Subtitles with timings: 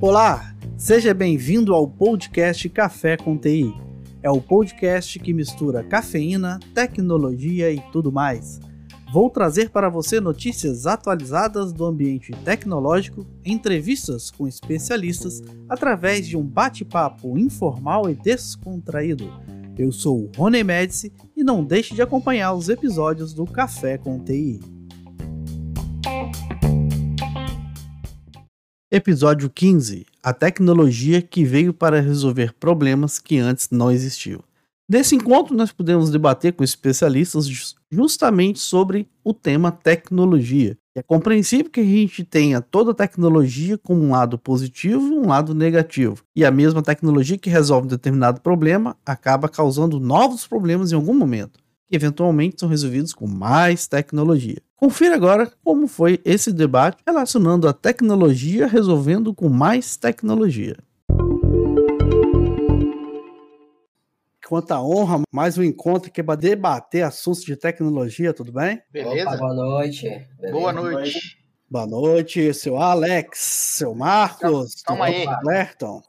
[0.00, 3.74] Olá, seja bem-vindo ao podcast Café com TI.
[4.22, 8.60] É o podcast que mistura cafeína, tecnologia e tudo mais.
[9.12, 16.44] Vou trazer para você notícias atualizadas do ambiente tecnológico, entrevistas com especialistas, através de um
[16.44, 19.32] bate-papo informal e descontraído.
[19.76, 24.18] Eu sou o Rony Médici e não deixe de acompanhar os episódios do Café com
[24.22, 24.77] TI.
[28.90, 34.40] Episódio 15: A tecnologia que veio para resolver problemas que antes não existiam.
[34.88, 37.46] Nesse encontro, nós podemos debater com especialistas
[37.92, 40.74] justamente sobre o tema tecnologia.
[40.96, 45.28] É compreensível que a gente tenha toda a tecnologia com um lado positivo e um
[45.28, 46.24] lado negativo.
[46.34, 51.12] E a mesma tecnologia que resolve um determinado problema acaba causando novos problemas em algum
[51.12, 54.58] momento, que eventualmente são resolvidos com mais tecnologia.
[54.76, 60.76] Confira agora como foi esse debate relacionando a tecnologia resolvendo com mais tecnologia.
[64.46, 68.80] Quanta honra, mais um encontro aqui para debater assuntos de tecnologia, tudo bem?
[68.90, 69.28] Beleza.
[69.28, 70.08] Opa, boa noite.
[70.38, 70.52] Beleza?
[70.52, 71.37] Boa noite.
[71.70, 73.38] Boa noite, seu Alex,
[73.76, 75.26] seu Marcos, Toma aí.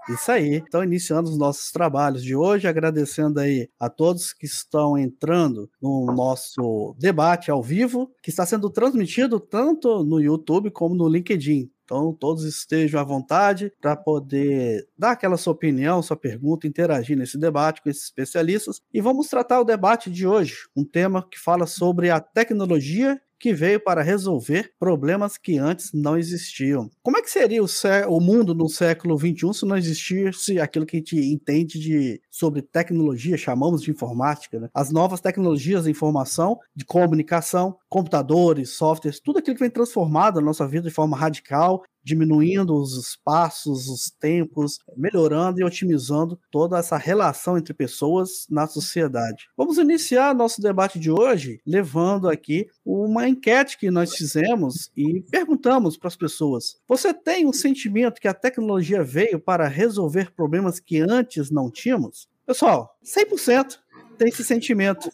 [0.07, 0.55] Isso aí.
[0.55, 6.05] Então, iniciando os nossos trabalhos de hoje, agradecendo aí a todos que estão entrando no
[6.15, 11.69] nosso debate ao vivo, que está sendo transmitido tanto no YouTube como no LinkedIn.
[11.83, 17.37] Então, todos estejam à vontade para poder dar aquela sua opinião, sua pergunta, interagir nesse
[17.37, 18.79] debate com esses especialistas.
[18.93, 23.53] E vamos tratar o debate de hoje, um tema que fala sobre a tecnologia que
[23.53, 26.89] veio para resolver problemas que antes não existiam.
[27.01, 27.67] Como é que seria o,
[28.09, 32.61] o, mundo no século XXI se não existisse aquilo que a gente entende de, sobre
[32.61, 34.69] tecnologia, chamamos de informática, né?
[34.73, 40.41] As novas tecnologias de informação, de comunicação, computadores, softwares, tudo aquilo que vem transformado a
[40.41, 46.97] nossa vida de forma radical diminuindo os espaços, os tempos, melhorando e otimizando toda essa
[46.97, 49.47] relação entre pessoas na sociedade.
[49.55, 55.97] Vamos iniciar nosso debate de hoje levando aqui uma enquete que nós fizemos e perguntamos
[55.97, 60.99] para as pessoas: você tem um sentimento que a tecnologia veio para resolver problemas que
[60.99, 62.27] antes não tínhamos?
[62.45, 63.77] Pessoal, 100%
[64.19, 65.09] tem esse sentimento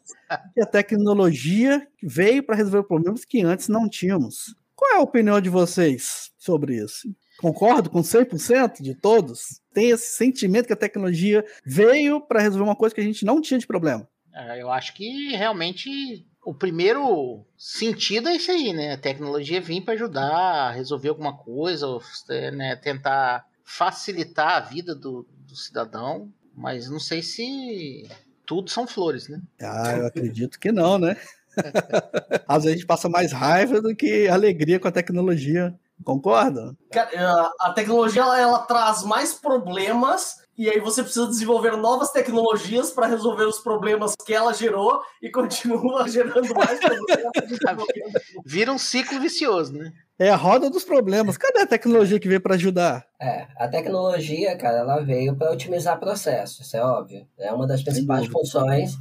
[0.54, 4.56] que a tecnologia veio para resolver problemas que antes não tínhamos.
[4.76, 7.08] Qual é a opinião de vocês sobre isso?
[7.38, 9.62] Concordo com 100% de todos?
[9.74, 13.40] Tem esse sentimento que a tecnologia veio para resolver uma coisa que a gente não
[13.40, 14.08] tinha de problema?
[14.34, 18.94] É, eu acho que realmente o primeiro sentido é isso aí, né?
[18.94, 21.88] A tecnologia vir para ajudar resolver alguma coisa,
[22.54, 22.76] né?
[22.76, 28.08] tentar facilitar a vida do, do cidadão, mas não sei se
[28.46, 29.42] tudo são flores, né?
[29.62, 31.18] Ah, eu acredito que não, né?
[32.48, 35.74] Às vezes a gente passa mais raiva do que alegria com a tecnologia.
[36.04, 36.76] Concorda?
[37.62, 43.08] A tecnologia ela, ela traz mais problemas e aí você precisa desenvolver novas tecnologias para
[43.08, 48.24] resolver os problemas que ela gerou e continua gerando mais problemas.
[48.46, 49.92] Vira um ciclo vicioso, né?
[50.18, 51.38] É a roda dos problemas.
[51.38, 53.06] Cadê a tecnologia que veio para ajudar?
[53.22, 57.28] É, a tecnologia, cara, ela veio para otimizar processos, isso é óbvio.
[57.38, 58.96] É uma das principais funções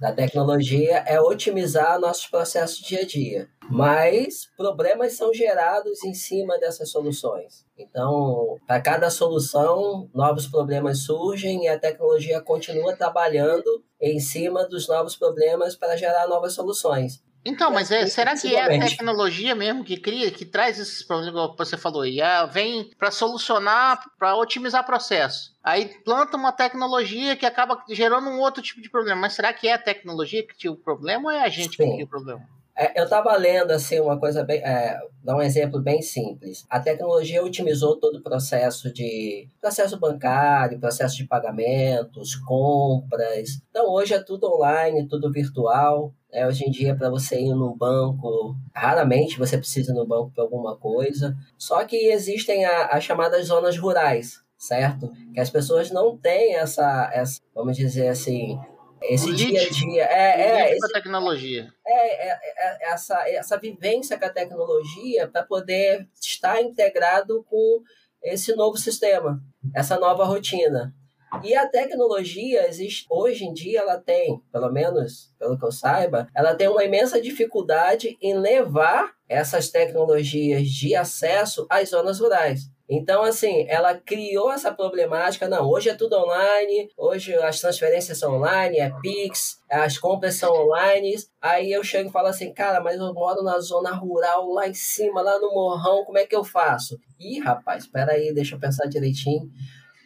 [0.00, 3.48] da tecnologia é otimizar nossos processos dia a dia.
[3.68, 7.66] Mas problemas são gerados em cima dessas soluções.
[7.76, 14.88] Então, para cada solução, novos problemas surgem e a tecnologia continua trabalhando em cima dos
[14.88, 17.22] novos problemas para gerar novas soluções.
[17.44, 21.52] Então, mas é, será que é a tecnologia mesmo que cria, que traz esses problemas
[21.52, 22.04] que você falou?
[22.04, 22.20] E
[22.52, 25.54] vem para solucionar, para otimizar processo.
[25.64, 29.20] Aí planta uma tecnologia que acaba gerando um outro tipo de problema.
[29.20, 31.84] Mas será que é a tecnologia que tinha o problema ou é a gente Sim.
[31.84, 32.46] que cria o problema?
[32.76, 36.64] É, eu estava lendo assim uma coisa bem, é, dar um exemplo bem simples.
[36.70, 43.60] A tecnologia otimizou todo o processo de processo bancário, processo de pagamentos, compras.
[43.68, 46.14] Então hoje é tudo online, tudo virtual.
[46.32, 50.30] É, hoje em dia, para você ir no banco, raramente você precisa ir no banco
[50.32, 51.36] para alguma coisa.
[51.58, 55.10] Só que existem as chamadas zonas rurais, certo?
[55.34, 58.58] Que as pessoas não têm essa, essa vamos dizer assim,
[59.02, 60.04] esse dia a dia.
[60.04, 61.72] É, é, esse, tecnologia.
[61.86, 67.82] É, é, é, essa, essa vivência com a tecnologia para poder estar integrado com
[68.22, 69.42] esse novo sistema,
[69.74, 70.94] essa nova rotina.
[71.42, 76.28] E a tecnologia existe hoje em dia, ela tem, pelo menos pelo que eu saiba,
[76.34, 82.68] ela tem uma imensa dificuldade em levar essas tecnologias de acesso às zonas rurais.
[82.92, 85.48] Então, assim, ela criou essa problemática.
[85.48, 90.52] Não, hoje é tudo online, hoje as transferências são online, é Pix, as compras são
[90.52, 91.14] online.
[91.40, 94.74] Aí eu chego e falo assim, cara, mas eu moro na zona rural, lá em
[94.74, 96.98] cima, lá no morrão, como é que eu faço?
[97.20, 99.48] Ih, rapaz, espera aí, deixa eu pensar direitinho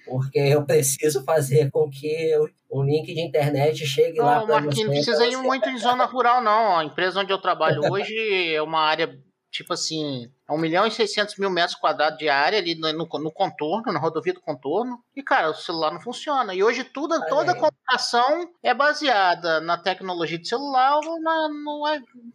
[0.05, 2.35] porque eu preciso fazer com que
[2.71, 4.85] um link de internet chegue não, lá para você.
[4.85, 6.79] Não precisa ir muito em zona rural, não.
[6.79, 9.19] A empresa onde eu trabalho hoje é uma área
[9.55, 13.07] tipo assim, é 1 milhão e 600 mil metros quadrados de área ali no, no,
[13.07, 14.99] no, contorno, na rodovia do contorno.
[15.15, 16.53] E, cara, o celular não funciona.
[16.53, 21.85] E hoje tudo, toda a comunicação é baseada na tecnologia de celular ou na no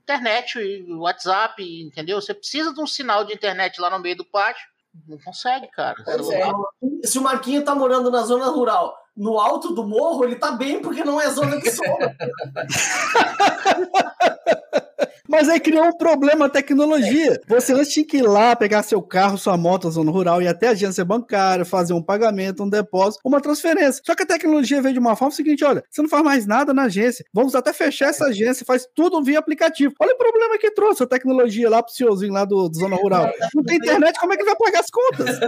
[0.01, 0.57] internet,
[0.93, 2.21] WhatsApp, entendeu?
[2.21, 4.65] Você precisa de um sinal de internet lá no meio do pátio.
[5.07, 5.95] Não consegue, cara.
[6.07, 7.07] É.
[7.07, 10.81] Se o Marquinho tá morando na zona rural, no alto do morro, ele tá bem
[10.81, 12.15] porque não é zona de sombra.
[15.29, 17.39] Mas aí criou um problema a tecnologia.
[17.47, 20.69] Você antes tinha que ir lá, pegar seu carro, sua moto, zona rural, ir até
[20.69, 24.01] a agência bancária, fazer um pagamento, um depósito, uma transferência.
[24.03, 26.73] Só que a tecnologia veio de uma forma seguinte: olha, você não faz mais nada
[26.73, 27.23] na agência.
[27.31, 29.93] Vamos até fechar essa agência, faz tudo via aplicativo.
[30.01, 33.31] Olha o problema que trouxe a tecnologia lá pro senhorzinho lá do, do Zona Rural.
[33.53, 35.39] Não tem internet, como é que ele vai pagar as contas?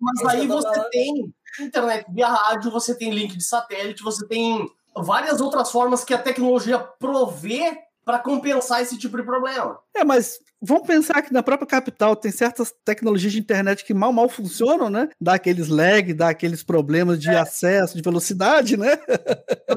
[0.00, 4.64] Mas aí você tem internet via rádio, você tem link de satélite, você tem
[4.96, 9.78] várias outras formas que a tecnologia provê para compensar esse tipo de problema.
[9.96, 14.12] É, mas vamos pensar que na própria capital tem certas tecnologias de internet que mal,
[14.12, 15.08] mal funcionam, né?
[15.20, 17.36] Dá aqueles lag, dá aqueles problemas de é.
[17.36, 18.98] acesso, de velocidade, né?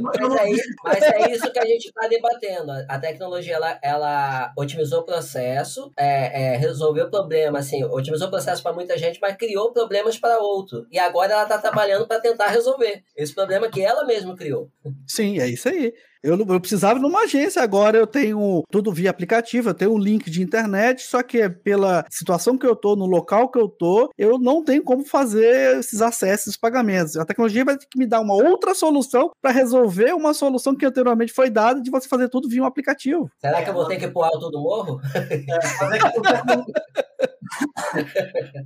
[0.01, 2.71] Mas é, isso, mas é isso que a gente está debatendo.
[2.87, 8.31] A tecnologia, ela, ela otimizou o processo, é, é, resolveu o problema, assim, otimizou o
[8.31, 10.85] processo para muita gente, mas criou problemas para outro.
[10.91, 14.69] E agora ela está trabalhando para tentar resolver esse problema que ela mesma criou.
[15.05, 15.93] Sim, é isso aí.
[16.23, 19.97] Eu, eu precisava de uma agência, agora eu tenho tudo via aplicativo, eu tenho um
[19.97, 24.09] link de internet, só que pela situação que eu tô, no local que eu tô,
[24.17, 27.17] eu não tenho como fazer esses acessos, esses pagamentos.
[27.17, 30.85] A tecnologia vai ter que me dar uma outra solução para resolver uma solução que
[30.85, 33.29] anteriormente foi dada de você fazer tudo via um aplicativo.
[33.39, 34.99] Será que eu vou ter que ir pro alto do morro?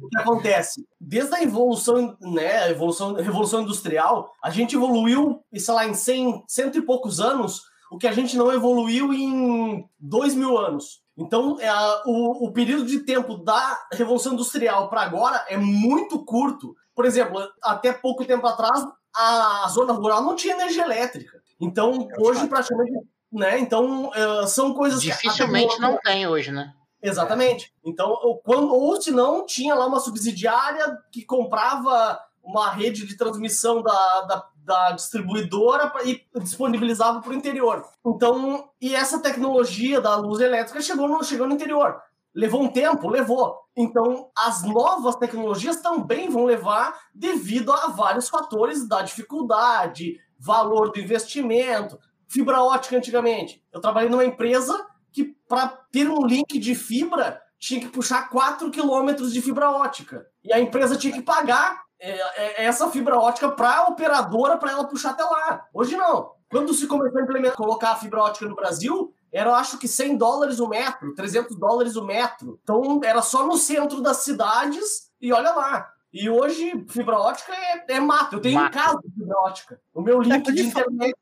[0.01, 0.85] O que acontece?
[0.99, 5.93] Desde a evolução, né, a evolução, a revolução industrial, a gente evoluiu, sei lá, em
[5.93, 7.61] 100, cento e poucos anos,
[7.91, 11.01] o que a gente não evoluiu em dois mil anos.
[11.17, 11.71] Então, é,
[12.05, 16.75] o, o período de tempo da Revolução Industrial para agora é muito curto.
[16.95, 21.39] Por exemplo, até pouco tempo atrás, a zona rural não tinha energia elétrica.
[21.59, 23.07] Então, é hoje, praticamente.
[23.31, 23.59] Né?
[23.59, 25.81] Então, uh, são coisas Dificilmente que.
[25.81, 26.73] não tem hoje, né?
[27.01, 27.73] Exatamente.
[27.83, 33.81] Então, quando, ou se não, tinha lá uma subsidiária que comprava uma rede de transmissão
[33.81, 37.85] da, da, da distribuidora e disponibilizava para o interior.
[38.05, 42.01] Então, e essa tecnologia da luz elétrica chegou no, chegou no interior.
[42.33, 43.09] Levou um tempo?
[43.09, 43.59] Levou.
[43.75, 50.99] Então, as novas tecnologias também vão levar devido a vários fatores da dificuldade, valor do
[50.99, 51.99] investimento.
[52.27, 53.61] Fibra ótica antigamente.
[53.71, 58.71] Eu trabalhei numa empresa que para ter um link de fibra tinha que puxar 4
[58.71, 60.25] quilômetros de fibra ótica.
[60.43, 64.71] E a empresa tinha que pagar é, é, essa fibra ótica para a operadora para
[64.71, 65.63] ela puxar até lá.
[65.73, 66.31] Hoje não.
[66.49, 70.17] Quando se começou a implementar, colocar a fibra ótica no Brasil, era, acho que 100
[70.17, 72.59] dólares o metro, 300 dólares o metro.
[72.63, 75.87] Então, era só no centro das cidades e olha lá.
[76.11, 78.35] E hoje, fibra ótica é, é mato.
[78.35, 78.75] Eu tenho mato.
[78.75, 79.81] em casa fibra ótica.
[79.93, 81.15] O meu link é de internet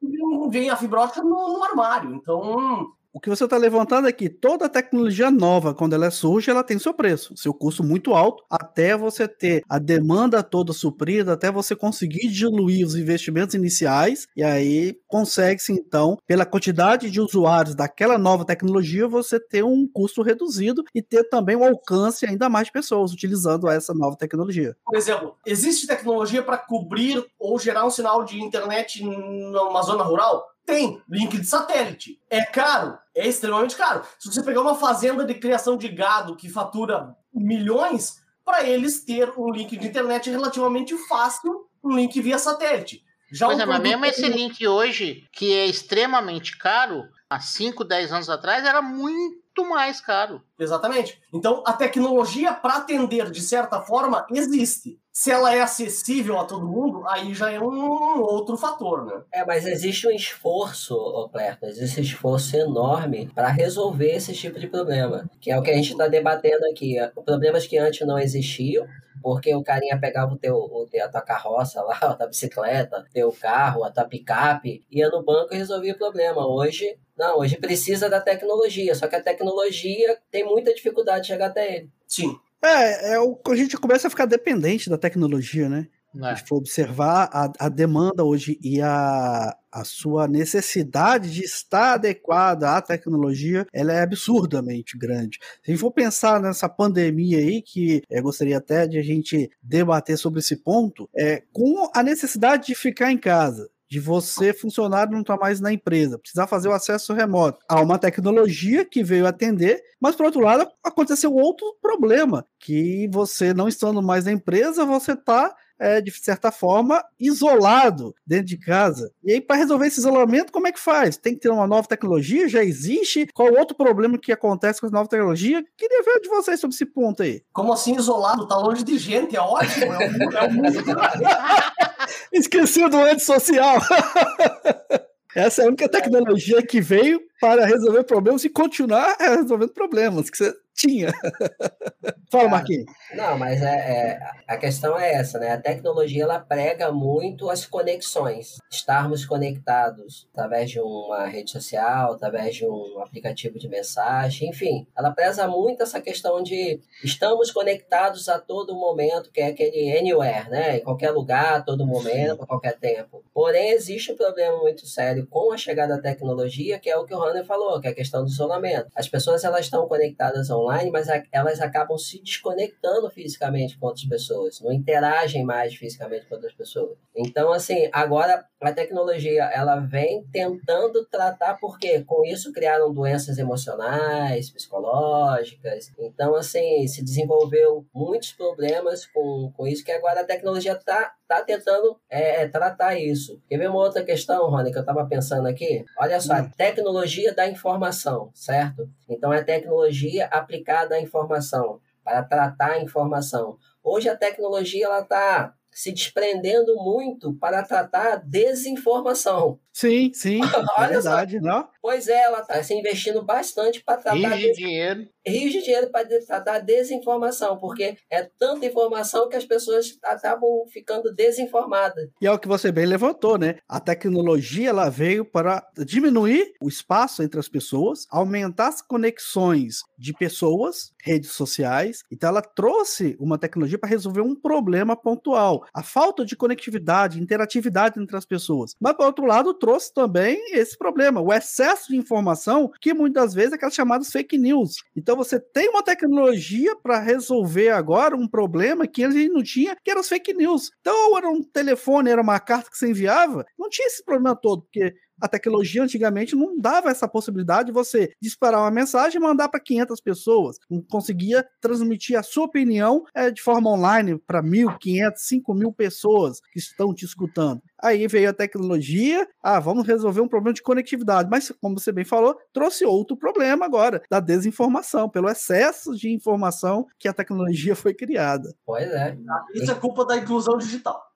[0.50, 2.14] vem a fibra ótica no, no armário.
[2.16, 6.64] Então, o que você está levantando é que toda tecnologia nova, quando ela surge, ela
[6.64, 11.52] tem seu preço, seu custo muito alto, até você ter a demanda toda suprida, até
[11.52, 18.18] você conseguir diluir os investimentos iniciais, e aí consegue-se, então, pela quantidade de usuários daquela
[18.18, 22.74] nova tecnologia, você ter um custo reduzido e ter também um alcance ainda mais de
[22.74, 24.76] pessoas utilizando essa nova tecnologia.
[24.86, 30.46] Por exemplo, existe tecnologia para cobrir ou gerar um sinal de internet numa zona rural?
[30.70, 32.22] Tem link de satélite.
[32.30, 32.96] É caro?
[33.16, 34.04] É extremamente caro.
[34.20, 39.34] Se você pegar uma fazenda de criação de gado que fatura milhões, para eles ter
[39.36, 43.04] um link de internet é relativamente fácil, um link via satélite.
[43.32, 48.14] Já pois é, mas mesmo esse link hoje, que é extremamente caro, há 5, 10
[48.14, 50.42] anos atrás, era muito muito mais caro.
[50.58, 51.22] Exatamente.
[51.34, 55.00] Então, a tecnologia para atender, de certa forma, existe.
[55.20, 59.22] Se ela é acessível a todo mundo, aí já é um outro fator, né?
[59.34, 64.68] É, mas existe um esforço, Clerto, existe um esforço enorme para resolver esse tipo de
[64.68, 66.96] problema, que é o que a gente está debatendo aqui.
[67.26, 68.88] Problemas que antes não existiam,
[69.22, 73.06] porque o carinha pegava o teu, o teu, a tua carroça lá, a tua bicicleta,
[73.12, 76.48] teu carro, a tua picape, ia no banco e resolvia o problema.
[76.48, 81.48] Hoje, não, hoje precisa da tecnologia, só que a tecnologia tem muita dificuldade de chegar
[81.48, 81.90] até ele.
[82.08, 82.40] Sim.
[82.62, 85.88] É, é o, a gente começa a ficar dependente da tecnologia, né?
[86.24, 86.36] É.
[86.36, 92.72] Se for observar a, a demanda hoje e a, a sua necessidade de estar adequada
[92.72, 95.38] à tecnologia, ela é absurdamente grande.
[95.64, 99.52] Se a gente for pensar nessa pandemia aí, que eu gostaria até de a gente
[99.62, 105.12] debater sobre esse ponto, é com a necessidade de ficar em casa, de você, funcionário,
[105.12, 107.60] não estar tá mais na empresa, precisar fazer o acesso remoto.
[107.68, 113.54] Há uma tecnologia que veio atender, mas, por outro lado, aconteceu outro problema, que você
[113.54, 119.12] não estando mais na empresa, você está é, de certa forma, isolado dentro de casa.
[119.24, 121.18] E aí, para resolver esse isolamento, como é que faz?
[121.18, 122.48] Tem que ter uma nova tecnologia?
[122.50, 123.28] Já existe?
[123.34, 125.64] Qual outro problema que acontece com essa nova tecnologia?
[125.78, 127.42] Queria ver de vocês sobre esse ponto aí.
[127.54, 128.48] Como assim isolado?
[128.48, 129.94] Tá longe de gente, é ótimo.
[129.94, 130.80] É um, é mundo.
[132.34, 133.78] Esqueci do antissocial.
[135.36, 140.38] Essa é a única tecnologia que veio para resolver problemas e continuar resolvendo problemas que
[140.38, 141.12] você tinha.
[142.32, 142.86] Fala, Marquinhos.
[143.14, 145.52] Não, mas é, é, a questão é essa, né?
[145.52, 148.58] A tecnologia ela prega muito as conexões.
[148.72, 154.88] Estarmos conectados através de uma rede social, através de um aplicativo de mensagem, enfim.
[154.98, 160.50] Ela preza muito essa questão de estamos conectados a todo momento, que é aquele anywhere,
[160.50, 160.78] né?
[160.78, 163.24] Em qualquer lugar, a todo momento, a qualquer tempo.
[163.34, 167.14] Porém, existe um problema muito sério com a chegada da tecnologia, que é o que
[167.14, 168.88] o Hanner falou, que é a questão do isolamento.
[168.96, 174.60] As pessoas elas estão conectadas online, mas elas acabam se desconectando fisicamente com outras pessoas,
[174.62, 176.98] não interagem mais fisicamente com outras pessoas.
[177.16, 184.50] Então, assim, agora a tecnologia ela vem tentando tratar, porque com isso criaram doenças emocionais,
[184.50, 185.92] psicológicas.
[185.98, 191.44] Então, assim, se desenvolveu muitos problemas com, com isso, que agora a tecnologia está tá
[191.44, 193.40] tentando é, tratar isso.
[193.48, 195.86] Quer ver uma outra questão, Rony, que eu estava pensando aqui?
[195.96, 196.50] Olha só, hum.
[196.58, 198.90] tecnologia da informação, certo?
[199.08, 203.58] Então, é tecnologia aplicada à informação, para tratar a informação.
[203.84, 209.60] Hoje a tecnologia ela está se desprendendo muito para tratar a desinformação.
[209.80, 210.42] Sim, sim,
[210.78, 211.66] é verdade, não?
[211.82, 214.36] Pois é, ela está se investindo bastante para tratar...
[214.36, 215.08] Rios de dinheiro.
[215.26, 221.16] Rios de dinheiro para tratar desinformação, porque é tanta informação que as pessoas acabam ficando
[221.16, 222.10] desinformadas.
[222.22, 223.60] E é o que você bem levantou, né?
[223.70, 230.12] A tecnologia, ela veio para diminuir o espaço entre as pessoas, aumentar as conexões de
[230.12, 236.26] pessoas, redes sociais, então ela trouxe uma tecnologia para resolver um problema pontual, a falta
[236.26, 238.76] de conectividade, interatividade entre as pessoas.
[238.78, 243.54] Mas, por outro lado, trouxe também esse problema, o excesso de informação, que muitas vezes
[243.54, 244.76] é aquelas chamadas fake news.
[244.96, 249.92] Então, você tem uma tecnologia para resolver agora um problema que ele não tinha, que
[249.92, 250.72] eram as fake news.
[250.80, 254.64] Então, era um telefone, era uma carta que você enviava, não tinha esse problema todo,
[254.64, 259.50] porque a tecnologia antigamente não dava essa possibilidade de você disparar uma mensagem e mandar
[259.50, 260.58] para 500 pessoas.
[260.70, 266.60] Não conseguia transmitir a sua opinião é, de forma online para 1.500, 5.000 pessoas que
[266.60, 267.62] estão te escutando.
[267.82, 272.04] Aí veio a tecnologia, ah, vamos resolver um problema de conectividade, mas como você bem
[272.04, 277.94] falou, trouxe outro problema agora, da desinformação, pelo excesso de informação que a tecnologia foi
[277.94, 278.54] criada.
[278.66, 279.18] Pois é.
[279.54, 281.09] Isso é culpa da inclusão digital.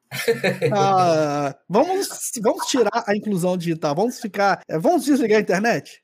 [0.76, 4.62] Ah, vamos, vamos tirar a inclusão digital, vamos ficar.
[4.68, 6.04] É, vamos desligar a internet?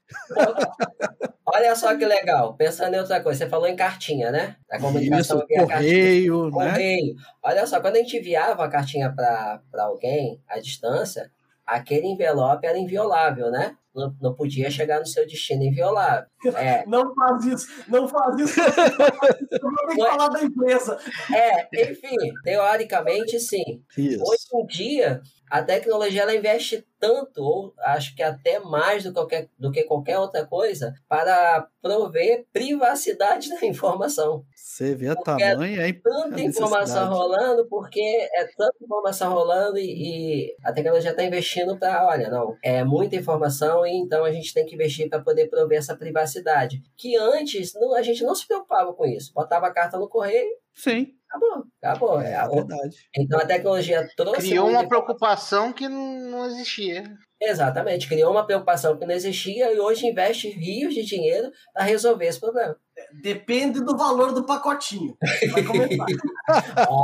[1.45, 4.55] Olha só que legal, pensando em outra coisa, você falou em cartinha, né?
[4.69, 6.71] A comunicação Isso, correio, cartinha, né?
[6.71, 7.15] Correio.
[7.41, 11.31] Olha só, quando a gente enviava a cartinha para alguém à distância,
[11.65, 13.75] aquele envelope era inviolável, né?
[13.93, 16.27] Não, não podia chegar no seu destino inviolável.
[16.55, 16.86] É.
[16.88, 18.60] Não faz isso, não faz isso.
[19.51, 20.98] Eu vou que falar da empresa.
[21.34, 23.84] É, enfim, teoricamente sim.
[23.98, 24.24] Isso.
[24.24, 29.15] Hoje em dia, a tecnologia ela investe tanto, ou acho que até mais do que,
[29.15, 34.43] qualquer, do que qualquer outra coisa, para prover privacidade da informação.
[34.53, 40.55] Você vê a tamanho, é tanta informação rolando, porque é tanta informação rolando e, e
[40.63, 44.65] a tecnologia está investindo para, olha, não, é muita informação e então a gente tem
[44.65, 46.81] que investir para poder prover essa privacidade.
[46.97, 49.33] Que antes não, a gente não se preocupava com isso.
[49.33, 51.13] Botava a carta no correio, Sim.
[51.29, 52.21] Acabou, acabou.
[52.21, 52.95] É, É verdade.
[53.15, 54.50] então a tecnologia trouxe.
[54.50, 57.03] Criou uma preocupação que não não existia.
[57.41, 62.25] Exatamente, criou uma preocupação que não existia e hoje investe rios de dinheiro para resolver
[62.25, 62.75] esse problema.
[63.21, 65.15] Depende do valor do pacotinho.
[65.53, 66.05] Vai começar.
[66.89, 67.03] Ó,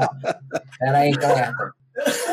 [0.79, 1.73] peraí, Cleto.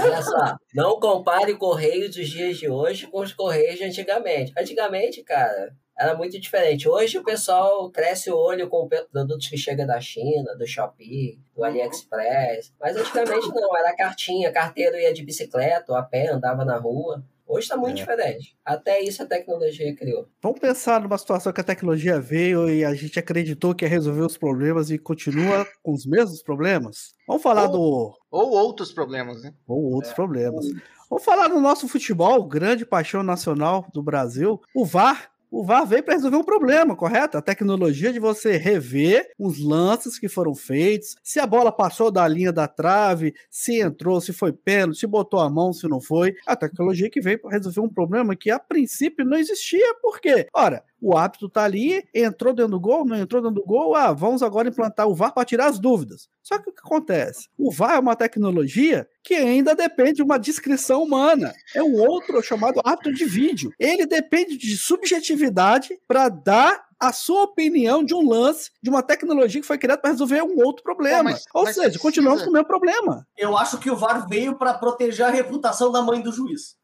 [0.03, 4.53] Olha só, não compare Correios dos dias de hoje com os Correios de antigamente.
[4.59, 5.73] Antigamente, cara,
[6.03, 6.89] era muito diferente.
[6.89, 11.63] Hoje o pessoal cresce o olho com produtos que chegam da China, do Shopee, do
[11.65, 12.73] AliExpress.
[12.81, 17.23] Mas antigamente não, era cartinha, carteiro ia de bicicleta ou a pé, andava na rua.
[17.47, 18.01] Hoje está muito É.
[18.01, 18.57] diferente.
[18.65, 20.27] Até isso a tecnologia criou.
[20.43, 24.23] Vamos pensar numa situação que a tecnologia veio e a gente acreditou que ia resolver
[24.23, 27.15] os problemas e continua com os mesmos problemas?
[27.29, 28.15] Vamos falar do.
[28.31, 29.53] Ou outros problemas, né?
[29.67, 30.65] Ou outros problemas.
[31.11, 35.31] Vamos falar do nosso futebol, grande paixão nacional do Brasil, o VAR.
[35.53, 37.37] O VAR veio para resolver um problema, correto?
[37.37, 42.27] A tecnologia de você rever os lances que foram feitos, se a bola passou da
[42.27, 46.35] linha da trave, se entrou, se foi pênalti, se botou a mão, se não foi.
[46.47, 49.95] A tecnologia que veio para resolver um problema que a princípio não existia.
[50.01, 50.47] Por quê?
[50.55, 54.13] Ora, o árbitro tá ali, entrou dentro do gol, não entrou dentro do gol, ah,
[54.13, 56.29] vamos agora implantar o VAR para tirar as dúvidas.
[56.43, 57.49] Só que o que acontece?
[57.59, 61.53] O VAR é uma tecnologia que ainda depende de uma descrição humana.
[61.75, 63.73] É um outro chamado árbitro de vídeo.
[63.79, 69.61] Ele depende de subjetividade para dar a sua opinião de um lance, de uma tecnologia
[69.61, 71.19] que foi criada para resolver um outro problema.
[71.19, 73.27] Pô, mas- Ou mas seja, precisa- continuamos com o mesmo problema.
[73.37, 76.77] Eu acho que o VAR veio para proteger a reputação da mãe do juiz.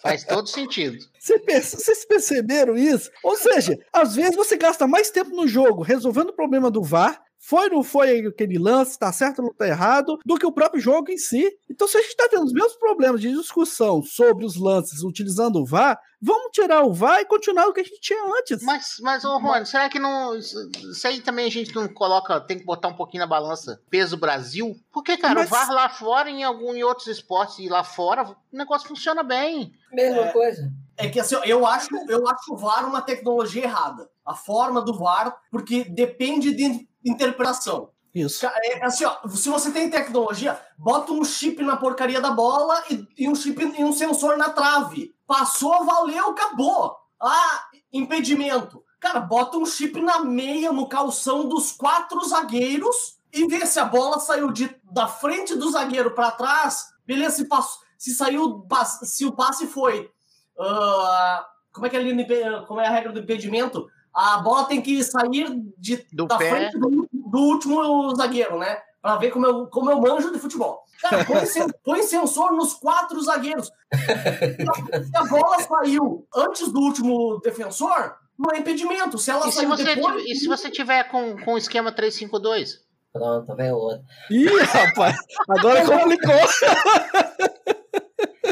[0.00, 0.98] Faz todo sentido.
[1.18, 3.10] Você perce- Vocês perceberam isso?
[3.22, 7.20] Ou seja, às vezes você gasta mais tempo no jogo resolvendo o problema do VAR.
[7.44, 10.52] Foi ou não foi aquele lance, tá certo ou não tá errado, do que o
[10.52, 11.50] próprio jogo em si.
[11.68, 15.56] Então, se a gente está tendo os mesmos problemas de discussão sobre os lances utilizando
[15.56, 18.62] o VAR, vamos tirar o VAR e continuar o que a gente tinha antes.
[18.62, 20.36] Mas, mas ô Rony, será que não.
[20.36, 20.56] Isso
[21.04, 24.76] aí também a gente não coloca, tem que botar um pouquinho na balança peso Brasil?
[24.92, 28.22] Porque, cara, Mas- o VAR lá fora, em algum em outros esportes e lá fora,
[28.52, 29.72] o negócio funciona bem.
[29.92, 30.32] Mesma É.
[30.32, 30.70] coisa.
[30.96, 34.08] É que assim, eu acho, eu acho o VAR uma tecnologia errada.
[34.24, 37.90] A forma do VAR, porque depende de interpretação.
[38.14, 38.40] Isso.
[38.42, 42.82] Ca- É assim, ó, se você tem tecnologia, bota um chip na porcaria da bola
[42.90, 45.14] e, e um chip e um sensor na trave.
[45.26, 46.94] Passou, valeu, acabou.
[47.20, 48.84] Ah, impedimento.
[49.00, 53.84] Cara, bota um chip na meia, no calção dos quatro zagueiros e vê se a
[53.84, 56.88] bola saiu de, da frente do zagueiro para trás.
[57.06, 58.66] Beleza, se, passou, se saiu,
[59.04, 60.10] se o passe foi.
[60.60, 63.88] ah, como é que é impe- como é a regra do impedimento?
[64.14, 65.46] A bola tem que sair
[65.78, 66.50] de, Do da pé.
[66.50, 68.78] frente do, do último zagueiro, né?
[69.00, 70.82] Pra ver como eu, como eu manjo de futebol.
[71.00, 73.66] Cara, põe, sen- põe sensor nos quatro zagueiros.
[73.92, 79.18] Se a bola saiu antes do último defensor, não é impedimento.
[79.18, 80.22] Se ela E se saiu você, depois.
[80.24, 82.80] e se você tiver com, com o esquema 352?
[83.12, 84.02] Pronto, vem outro.
[84.30, 85.16] Ih, rapaz,
[85.48, 86.32] agora complicou.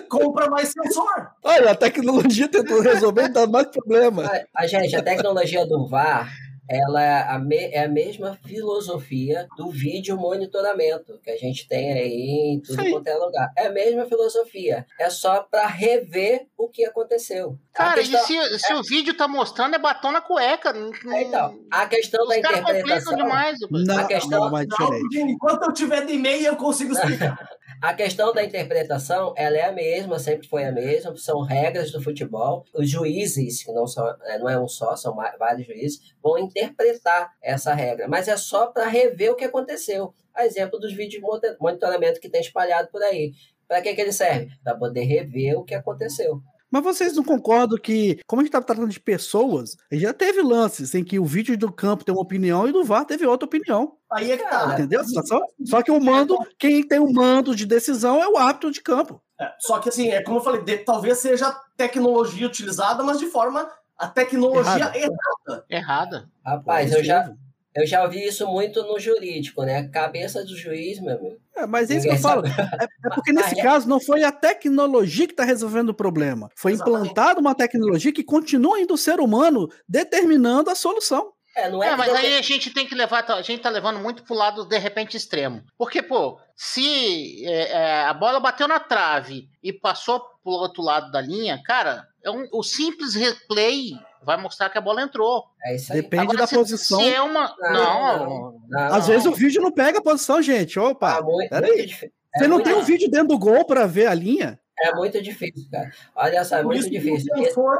[0.08, 1.30] compra mais sensor.
[1.42, 4.24] Olha, a tecnologia tentou resolver e dá mais problema.
[4.26, 6.30] A, a gente, a tecnologia do VAR,
[6.72, 11.92] ela é a, me- é a mesma filosofia do vídeo monitoramento que a gente tem
[11.92, 12.92] aí em tudo Sim.
[12.92, 13.50] quanto é lugar.
[13.58, 14.86] É a mesma filosofia.
[15.00, 17.58] É só para rever o que aconteceu.
[17.74, 20.72] A Cara, questão, e se, se o vídeo tá mostrando é batom na cueca?
[21.12, 23.16] É, então, a questão da os caras complicam interpretação.
[23.16, 23.58] demais.
[23.68, 27.36] Não, questão- não, mas Não, enquanto eu tiver de meia, eu consigo explicar.
[27.82, 32.02] A questão da interpretação, ela é a mesma, sempre foi a mesma, são regras do
[32.02, 32.66] futebol.
[32.74, 37.32] Os juízes, que não, são, é, não é um só, são vários juízes, vão interpretar
[37.40, 40.12] essa regra, mas é só para rever o que aconteceu.
[40.34, 43.32] A exemplo dos vídeos de monitoramento que tem espalhado por aí.
[43.66, 44.50] Para que, que ele serve?
[44.62, 46.42] Para poder rever o que aconteceu.
[46.70, 50.94] Mas vocês não concordam que, como a gente tá tratando de pessoas, já teve lances
[50.94, 53.96] em que o vídeo do campo tem uma opinião e do VAR teve outra opinião.
[54.12, 54.72] Aí é que tá.
[54.74, 55.40] Entendeu a situação?
[55.64, 59.20] Só que o mando, quem tem o mando de decisão é o árbitro de campo.
[59.40, 63.26] É, só que assim, é como eu falei, de- talvez seja tecnologia utilizada, mas de
[63.26, 63.68] forma.
[63.98, 64.96] A tecnologia Errada.
[64.98, 65.64] errada.
[65.68, 66.30] Errada.
[66.44, 67.30] Rapaz, eu já,
[67.74, 69.88] eu já ouvi isso muito no jurídico, né?
[69.88, 71.36] Cabeça do juiz, meu amigo.
[71.56, 72.46] É, mas é isso que eu falo.
[72.46, 76.48] É, é porque nesse caso não foi a tecnologia que está resolvendo o problema.
[76.56, 77.02] Foi Exatamente.
[77.10, 81.32] implantada uma tecnologia que continua ainda o ser humano determinando a solução.
[81.56, 83.98] É, não é, É, mas aí a gente tem que levar, a gente tá levando
[83.98, 85.62] muito pro lado de repente extremo.
[85.76, 91.10] Porque, pô, se é, é, a bola bateu na trave e passou pro outro lado
[91.10, 93.90] da linha, cara, é um- o simples replay
[94.22, 95.44] vai mostrar que a bola entrou.
[95.64, 96.02] É isso aí.
[96.02, 97.00] Depende Agora, da se, posição.
[97.00, 97.54] Se é uma.
[97.58, 100.78] Não, Não, Não, Às vezes o vídeo não pega a posição, gente.
[100.78, 101.70] Opa, Ah, muito, peraí.
[101.76, 102.04] muito
[102.34, 104.60] é você não tem um vídeo dentro do gol para ver a linha?
[104.78, 105.90] É muito difícil, cara.
[106.14, 107.32] Olha só, é muito isso difícil.
[107.34, 107.78] o sensor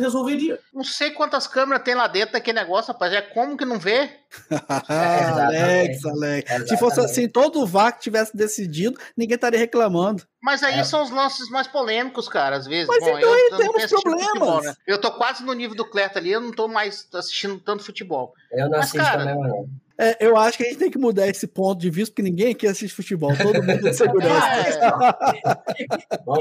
[0.00, 0.58] resolveria.
[0.72, 3.12] não sei quantas câmeras tem lá dentro daquele negócio, rapaz.
[3.12, 4.10] É como que não vê?
[4.88, 6.68] Alex, Alex.
[6.68, 10.24] Se fosse assim, todo o que tivesse decidido, ninguém estaria reclamando.
[10.42, 10.84] Mas aí é.
[10.84, 12.88] são os lances mais polêmicos, cara, às vezes.
[12.88, 14.26] Mas Bom, então eu, aí eu temos problemas.
[14.26, 14.74] Futebol, né?
[14.86, 18.34] Eu tô quase no nível do Cleto ali, eu não tô mais assistindo tanto futebol.
[18.52, 19.68] Eu não assisto cara, também, não.
[19.98, 22.52] É, eu acho que a gente tem que mudar esse ponto de vista, porque ninguém
[22.52, 24.48] aqui assiste futebol, todo mundo é segurança.
[24.48, 24.90] É.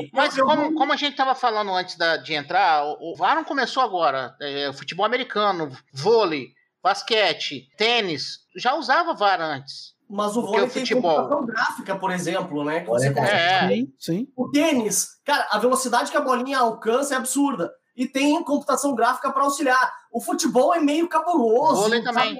[0.12, 3.44] Mas como, como, a gente estava falando antes da, de entrar, o, o VAR não
[3.44, 4.36] começou agora.
[4.42, 6.50] É, futebol americano, vôlei,
[6.82, 9.94] basquete, tênis, já usava VAR antes.
[10.10, 11.16] Mas o vôlei o tem futebol.
[11.16, 12.82] computação gráfica, por exemplo, né?
[12.82, 13.68] Que você é.
[13.68, 14.28] Sim, sim.
[14.36, 19.32] O tênis, cara, a velocidade que a bolinha alcança é absurda e tem computação gráfica
[19.32, 19.94] para auxiliar.
[20.12, 21.82] O futebol é meio cabuloso.
[21.82, 22.40] Vôlei também.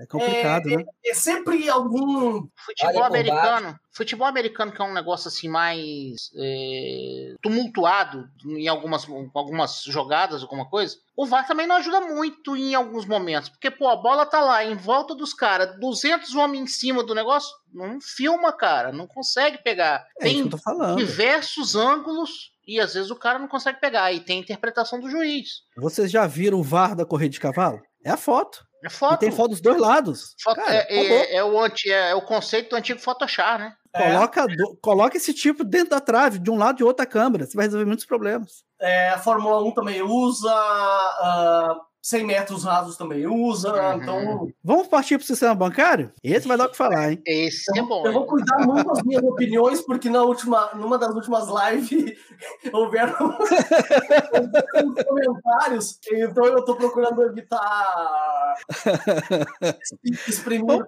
[0.00, 0.84] É complicado, é, né?
[1.04, 2.46] É, é, sempre algum.
[2.64, 3.78] Futebol americano.
[3.96, 10.68] Futebol americano que é um negócio assim mais é, tumultuado em algumas, algumas jogadas, alguma
[10.68, 10.98] coisa.
[11.16, 13.48] O VAR também não ajuda muito em alguns momentos.
[13.48, 17.14] Porque, pô, a bola tá lá em volta dos caras, 200 homens em cima do
[17.14, 17.56] negócio.
[17.72, 18.92] Não filma, cara.
[18.92, 20.06] Não consegue pegar.
[20.20, 20.46] É tem
[20.96, 24.12] diversos ângulos e às vezes o cara não consegue pegar.
[24.12, 25.62] E tem a interpretação do juiz.
[25.74, 27.80] Vocês já viram o VAR da corrida de cavalo?
[28.04, 28.66] É a foto.
[28.84, 29.14] É foto.
[29.14, 30.34] E tem foto dos dois lados.
[30.40, 33.74] Foto, cara, é, é, é, o anti, é, o conceito do antigo Photoshop, né?
[33.96, 37.46] Coloca, do, coloca esse tipo dentro da trave, de um lado e de outra câmera.
[37.46, 38.64] Você vai resolver muitos problemas.
[38.80, 40.52] É, a Fórmula 1 também usa.
[40.52, 44.00] Uh, 100 metros rasos também usa, uhum.
[44.00, 44.48] então...
[44.62, 46.12] Vamos partir para o sistema bancário?
[46.22, 47.20] Esse vai dar o que falar, hein?
[47.26, 48.06] Esse é bom.
[48.06, 52.16] Eu vou cuidar muito das minhas opiniões, porque na última, numa das últimas lives
[52.72, 53.36] houveram
[55.04, 58.54] comentários, então eu estou procurando evitar
[60.28, 60.84] exprimir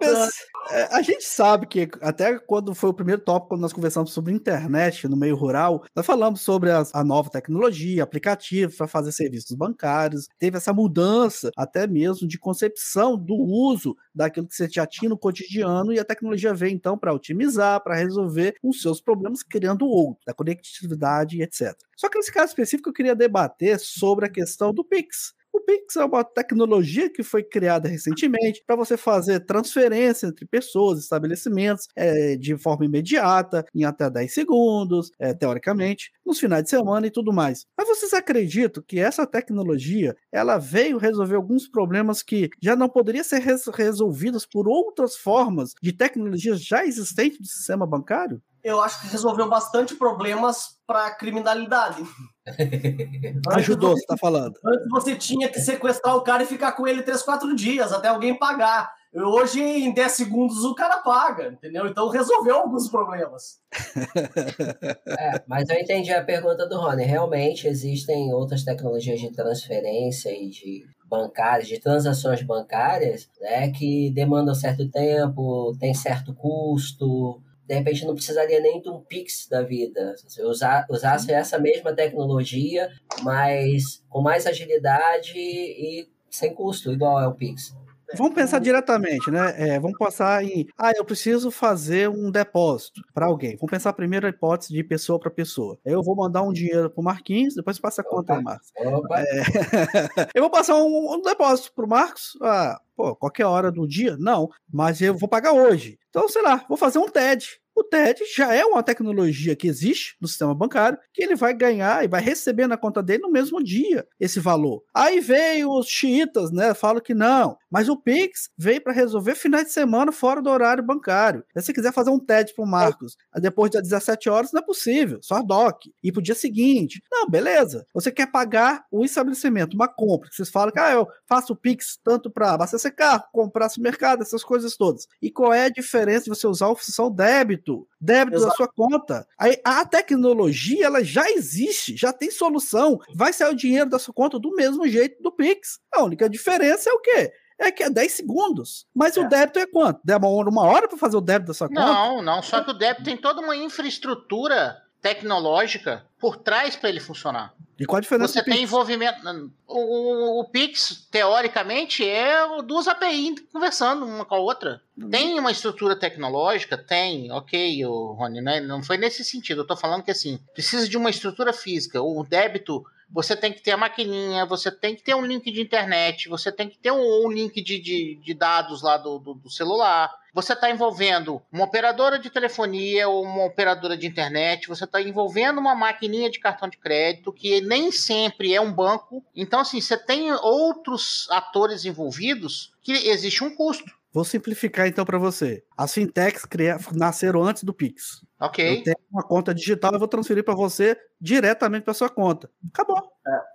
[0.70, 4.32] é, A gente sabe que até quando foi o primeiro tópico, quando nós conversamos sobre
[4.32, 9.56] internet no meio rural, nós falamos sobre a, a nova tecnologia, aplicativos para fazer serviços
[9.56, 14.86] bancários, teve essa mudança mudança até mesmo de concepção do uso daquilo que você já
[14.86, 19.42] tinha no cotidiano e a tecnologia vem então para otimizar, para resolver os seus problemas,
[19.42, 21.74] criando outro, da conectividade, etc.
[21.96, 25.34] Só que nesse caso específico eu queria debater sobre a questão do Pix.
[25.68, 31.86] Pix é uma tecnologia que foi criada recentemente para você fazer transferência entre pessoas, estabelecimentos,
[31.94, 37.10] é, de forma imediata, em até 10 segundos, é, teoricamente, nos finais de semana e
[37.10, 37.66] tudo mais.
[37.76, 43.22] Mas vocês acreditam que essa tecnologia ela veio resolver alguns problemas que já não poderiam
[43.22, 48.40] ser res resolvidos por outras formas de tecnologias já existentes do sistema bancário?
[48.68, 52.02] Eu acho que resolveu bastante problemas para a criminalidade.
[53.52, 54.54] Ajudou, você está falando.
[54.64, 58.08] Antes você tinha que sequestrar o cara e ficar com ele 3, 4 dias, até
[58.08, 58.90] alguém pagar.
[59.14, 61.86] Hoje, em 10 segundos, o cara paga, entendeu?
[61.86, 63.58] Então resolveu alguns problemas.
[65.18, 67.02] É, mas eu entendi a pergunta do Rony.
[67.02, 74.54] Realmente existem outras tecnologias de transferência e de bancárias, de transações bancárias, né, que demandam
[74.54, 80.14] certo tempo, tem certo custo, de repente não precisaria nem de um Pix da vida.
[80.16, 82.90] Se usar, usasse essa mesma tecnologia,
[83.22, 87.76] mas com mais agilidade e sem custo, igual é o Pix.
[88.16, 89.54] Vamos pensar diretamente, né?
[89.56, 90.66] É, vamos passar em.
[90.78, 93.56] Ah, eu preciso fazer um depósito para alguém.
[93.56, 95.78] Vamos pensar primeiro a hipótese de pessoa para pessoa.
[95.84, 98.68] Eu vou mandar um dinheiro para o Marquinhos, depois passa a conta ao Marcos.
[98.76, 98.84] É...
[100.34, 102.38] eu vou passar um, um depósito para o Marcos.
[102.42, 104.16] Ah, pô, qualquer hora do dia?
[104.18, 105.98] Não, mas eu vou pagar hoje.
[106.08, 107.60] Então, sei lá, vou fazer um TED.
[107.78, 112.04] O TED já é uma tecnologia que existe no sistema bancário, que ele vai ganhar
[112.04, 114.82] e vai receber na conta dele no mesmo dia esse valor.
[114.92, 116.74] Aí veio os xiitas, né?
[116.74, 120.82] Falam que não, mas o Pix veio para resolver finais de semana fora do horário
[120.82, 121.44] bancário.
[121.56, 125.20] Se você quiser fazer um TED pro Marcos depois das 17 horas, não é possível,
[125.22, 125.92] só DOC.
[126.02, 127.00] E pro dia seguinte.
[127.08, 127.86] Não, beleza.
[127.94, 131.56] Você quer pagar o estabelecimento, uma compra, que vocês falam que ah, eu faço o
[131.56, 135.06] Pix tanto para abastecer carro, comprar supermercado, essas coisas todas.
[135.22, 137.67] E qual é a diferença de você usar a função débito?
[137.68, 138.50] Débito, débito Exato.
[138.50, 139.26] da sua conta.
[139.38, 142.98] Aí a tecnologia ela já existe, já tem solução.
[143.14, 145.80] Vai sair o dinheiro da sua conta do mesmo jeito do Pix.
[145.92, 147.32] A única diferença é o quê?
[147.60, 148.86] é que é 10 segundos.
[148.94, 149.20] Mas é.
[149.20, 150.00] o débito é quanto?
[150.04, 151.80] Demora uma hora para fazer o débito da sua conta?
[151.80, 152.40] Não, não.
[152.40, 157.54] Só que o débito tem toda uma infraestrutura tecnológica por trás para ele funcionar.
[157.78, 158.32] E qual a diferença?
[158.32, 159.20] Você tem envolvimento.
[159.66, 164.82] O, o, o, Pix, teoricamente, é duas API conversando uma com a outra.
[164.96, 165.08] Uhum.
[165.08, 166.76] Tem uma estrutura tecnológica?
[166.76, 168.60] Tem, ok, Rony, né?
[168.60, 169.60] não foi nesse sentido.
[169.60, 172.02] Eu tô falando que assim, precisa de uma estrutura física.
[172.02, 175.60] O débito você tem que ter a maquininha, você tem que ter um link de
[175.60, 179.34] internet, você tem que ter um, um link de, de, de, dados lá do, do,
[179.34, 180.12] do celular.
[180.34, 185.58] Você está envolvendo uma operadora de telefonia ou uma operadora de internet, você está envolvendo
[185.58, 189.24] uma maquininha de cartão de crédito, que nem sempre é um banco.
[189.34, 193.98] Então, assim, você tem outros atores envolvidos que existe um custo.
[194.12, 195.62] Vou simplificar então para você.
[195.76, 196.46] As fintechs
[196.92, 198.22] nasceram antes do Pix.
[198.40, 198.78] Ok.
[198.78, 202.48] Eu tenho uma conta digital, eu vou transferir para você diretamente para sua conta.
[202.72, 203.02] Acabou.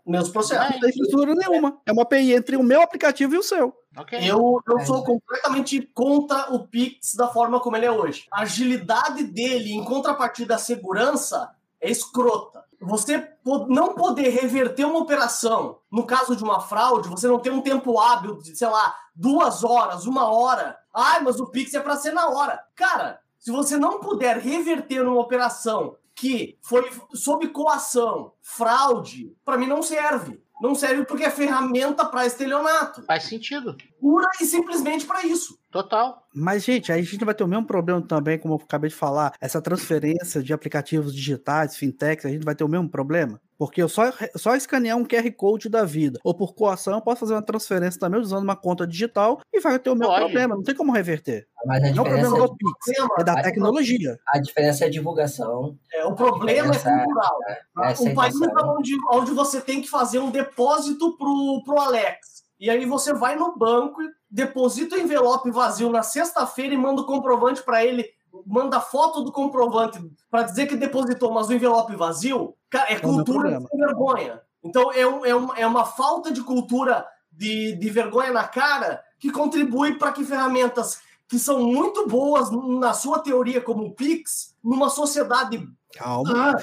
[0.06, 0.74] Meus processos.
[0.74, 1.82] Não tem estrutura nenhuma.
[1.86, 3.74] É uma API entre o meu aplicativo e o seu.
[3.98, 4.20] Ok.
[4.22, 8.28] Eu, eu sou completamente contra o Pix da forma como ele é hoje.
[8.32, 12.64] A agilidade dele, em contrapartida à segurança, é escrota.
[12.82, 13.30] Você
[13.70, 17.98] não poder reverter uma operação, no caso de uma fraude, você não tem um tempo
[17.98, 20.78] hábil de, sei lá, duas horas, uma hora.
[20.94, 22.60] Ai, mas o Pix é para ser na hora.
[22.76, 29.68] Cara, se você não puder reverter uma operação que foi sob coação, fraude, para mim
[29.68, 30.42] não serve.
[30.62, 33.04] Não serve porque é ferramenta para estelionato.
[33.04, 33.76] Faz sentido.
[34.00, 35.60] Pura e simplesmente para isso.
[35.70, 36.26] Total.
[36.34, 38.96] Mas, gente, aí a gente vai ter o mesmo problema também, como eu acabei de
[38.96, 43.42] falar, essa transferência de aplicativos digitais, fintechs, a gente vai ter o mesmo problema?
[43.66, 47.22] Porque eu só, só escanear um QR Code da vida, ou por coação, eu posso
[47.22, 50.20] fazer uma transferência também usando uma conta digital e vai ter o Pode.
[50.20, 51.48] problema, não tem como reverter.
[51.66, 54.20] Mas a Não é o diferença, problema do Pix, Problema, é da tecnologia.
[54.28, 55.78] a diferença é a divulgação.
[55.94, 57.38] é, o problema é cultural.
[57.86, 58.76] Essa é o país intenção.
[58.78, 62.44] onde, onde você tem que fazer um depósito pro, pro Alex.
[62.60, 67.02] E aí você vai no banco, e deposita o envelope vazio na sexta-feira e manda
[67.02, 68.10] o comprovante para ele,
[68.46, 73.00] manda foto do comprovante para dizer que depositou, mas o envelope vazio, cara, é É
[73.00, 74.42] cultura sem vergonha.
[74.64, 79.04] Então é, um- é, uma, é uma falta de cultura de, de vergonha na cara
[79.20, 84.56] que contribui para que ferramentas que são muito boas na sua teoria como o Pix,
[84.64, 85.66] numa sociedade
[85.96, 86.56] Calma.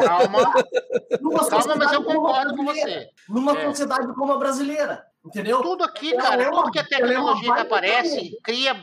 [0.00, 0.52] Calma.
[1.22, 3.00] numa Calma, mas eu como a concordo com brasileira.
[3.00, 3.10] você.
[3.32, 3.66] Numa É.
[3.66, 5.04] sociedade como a brasileira.
[5.24, 5.60] Entendeu?
[5.62, 8.76] Tudo aqui, Ela cara, é uma- tudo que a é tecnologia que baita aparece cria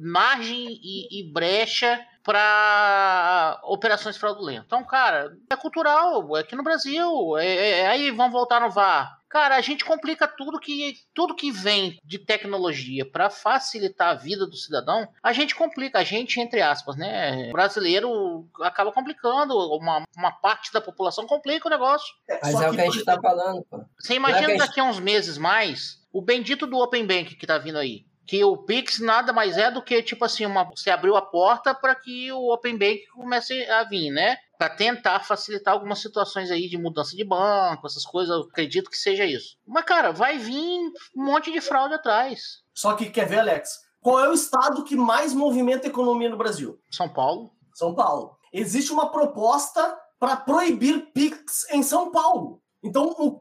[0.00, 4.66] margem e, e brecha para operações fraudulentas.
[4.66, 7.38] Então, cara, é cultural, é aqui no Brasil.
[7.38, 9.18] é- é- aí vão voltar no VAR.
[9.28, 14.46] Cara, a gente complica tudo que tudo que vem de tecnologia para facilitar a vida
[14.46, 17.48] do cidadão, a gente complica, a gente entre aspas, né?
[17.48, 22.08] O brasileiro acaba complicando, uma, uma parte da população complica o negócio.
[22.42, 23.84] Mas Só é o que a por gente tá falando, pô.
[23.98, 27.46] Você imagina que a daqui a uns meses mais o bendito do Open Bank que
[27.46, 28.07] tá vindo aí.
[28.28, 31.74] Que o Pix nada mais é do que, tipo assim, uma, você abriu a porta
[31.74, 34.36] para que o Open Bank comece a vir, né?
[34.58, 38.98] Para tentar facilitar algumas situações aí de mudança de banco, essas coisas, eu acredito que
[38.98, 39.56] seja isso.
[39.66, 40.78] Mas, cara, vai vir
[41.16, 42.62] um monte de fraude atrás.
[42.74, 43.80] Só que quer ver, Alex?
[43.98, 46.78] Qual é o estado que mais movimenta a economia no Brasil?
[46.90, 47.50] São Paulo.
[47.72, 48.36] São Paulo.
[48.52, 52.60] Existe uma proposta para proibir Pix em São Paulo.
[52.88, 53.38] Então, o,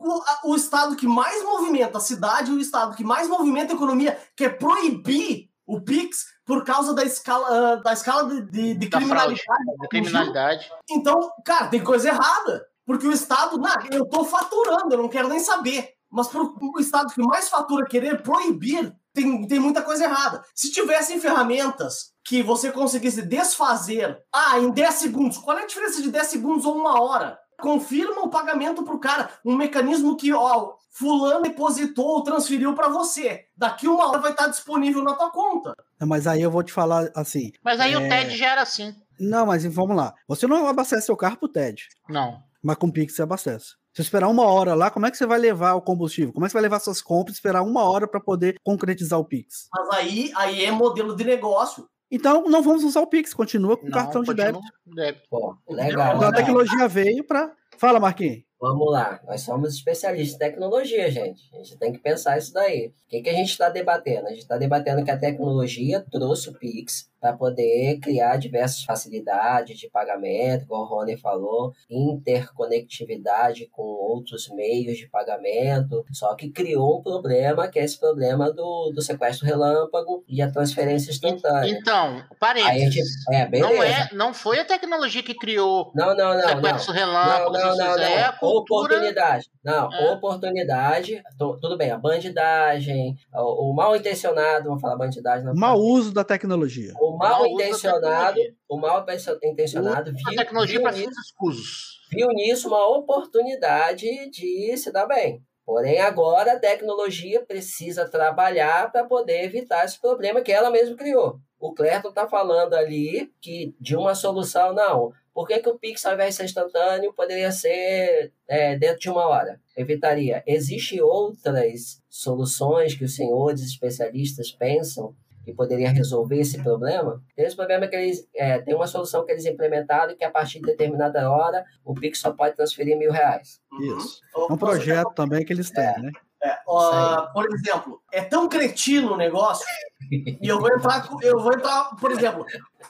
[0.51, 4.57] o- estado que mais movimenta a cidade, o estado que mais movimenta a economia, quer
[4.57, 9.35] proibir o Pix por causa da escala, ah, da escala de, de- de Da fraude.
[9.41, 9.77] criminalidade.
[9.79, 10.71] Da criminalidade.
[10.89, 12.65] Então, cara, tem coisa errada.
[12.85, 15.89] Porque o Estado, não, eu tô faturando, eu não quero nem saber.
[16.09, 20.41] Mas pro o Estado que mais fatura querer proibir, tem, tem muita coisa errada.
[20.55, 26.01] Se tivessem ferramentas que você conseguisse desfazer, ah, em 10 segundos, qual é a diferença
[26.01, 27.37] de 10 segundos ou uma hora?
[27.59, 29.29] Confirma o pagamento pro cara.
[29.43, 33.45] Um mecanismo que, ó, fulano depositou ou transferiu para você.
[33.55, 35.73] Daqui uma hora vai estar disponível na tua conta.
[35.99, 37.51] Mas aí eu vou te falar assim.
[37.63, 38.07] Mas aí o É.
[38.09, 38.95] TED já era assim.
[39.19, 40.13] Não, mas vamos lá.
[40.27, 42.39] Você não abastece seu carro pro TED, Não.
[42.63, 43.65] mas com o Pix você abastece.
[43.65, 46.31] Se você esperar uma hora lá, como é que você vai levar o combustível?
[46.31, 49.17] Como é que você vai levar suas compras e esperar uma hora para poder concretizar
[49.19, 49.67] o Pix?
[49.73, 51.89] Mas aí, aí é modelo de negócio.
[52.09, 54.63] Então não vamos usar o Pix, continua com o Não, cartão de débito.
[54.85, 55.27] débito.
[55.29, 55.91] Pô, Então, legal.
[55.91, 56.33] Então, a legal.
[56.33, 57.51] tecnologia veio para.
[57.77, 58.43] Fala, Marquinhos.
[58.59, 61.47] Vamos lá, nós somos especialistas em tecnologia, gente.
[61.53, 62.87] A gente tem que pensar isso daí.
[62.87, 64.25] O que, que a gente está debatendo?
[64.25, 69.79] A gente está debatendo que a tecnologia trouxe o Pix para poder criar diversas facilidades
[69.79, 76.05] de pagamento, como o Rony falou, interconectividade com outros meios de pagamento.
[76.11, 80.51] Só que criou um problema, que é esse problema do, do sequestro relâmpago e a
[80.51, 81.69] transferência instantânea.
[81.69, 82.37] Então, a gente.
[82.39, 83.27] parênteses.
[83.31, 83.59] É.
[83.59, 86.49] Não, é, não foi a tecnologia que criou Não, não, o não, não.
[86.49, 88.03] sequestro Não, relâmpago, não, não, a não.
[88.51, 88.95] Cultura.
[88.95, 89.49] Oportunidade.
[89.63, 90.11] Não, É.
[90.11, 91.21] oportunidade.
[91.37, 95.53] tu- tudo bem, a bandidagem, o, o mal intencionado, vamos falar bandidagem, não.
[95.55, 96.93] Mau uso da tecnologia.
[96.99, 98.55] O mal Mau uso da intencionado, tecnologia.
[98.69, 99.05] o mal
[99.43, 101.99] intencionado A viu, tecnologia viu, para nisso, fins escusos.
[102.11, 105.41] viu nisso uma oportunidade de se dar bem.
[105.65, 111.39] Porém, agora a tecnologia precisa trabalhar para poder evitar esse problema que ela mesma criou.
[111.59, 115.11] O Clerton está falando ali que de uma solução, não.
[115.37, 119.07] Por que, que o Pix, ao invés de ser instantâneo, poderia ser é, dentro de
[119.07, 119.61] uma hora?
[119.77, 120.41] Evitaria.
[120.47, 127.21] Existem outras soluções que os senhores especialistas pensam que poderia resolver esse problema?
[127.35, 130.59] Tem esse problema que eles é, tem uma solução que eles implementaram que a partir
[130.59, 133.61] de determinada hora o Pix só pode transferir mil reais.
[133.79, 134.21] Isso.
[134.35, 134.47] Uhum.
[134.49, 136.09] É um projeto também que eles têm, né?
[136.43, 139.67] É, ó, por exemplo, é tão cretino o negócio
[140.11, 142.43] E eu vou entrar, eu vou entrar, por exemplo,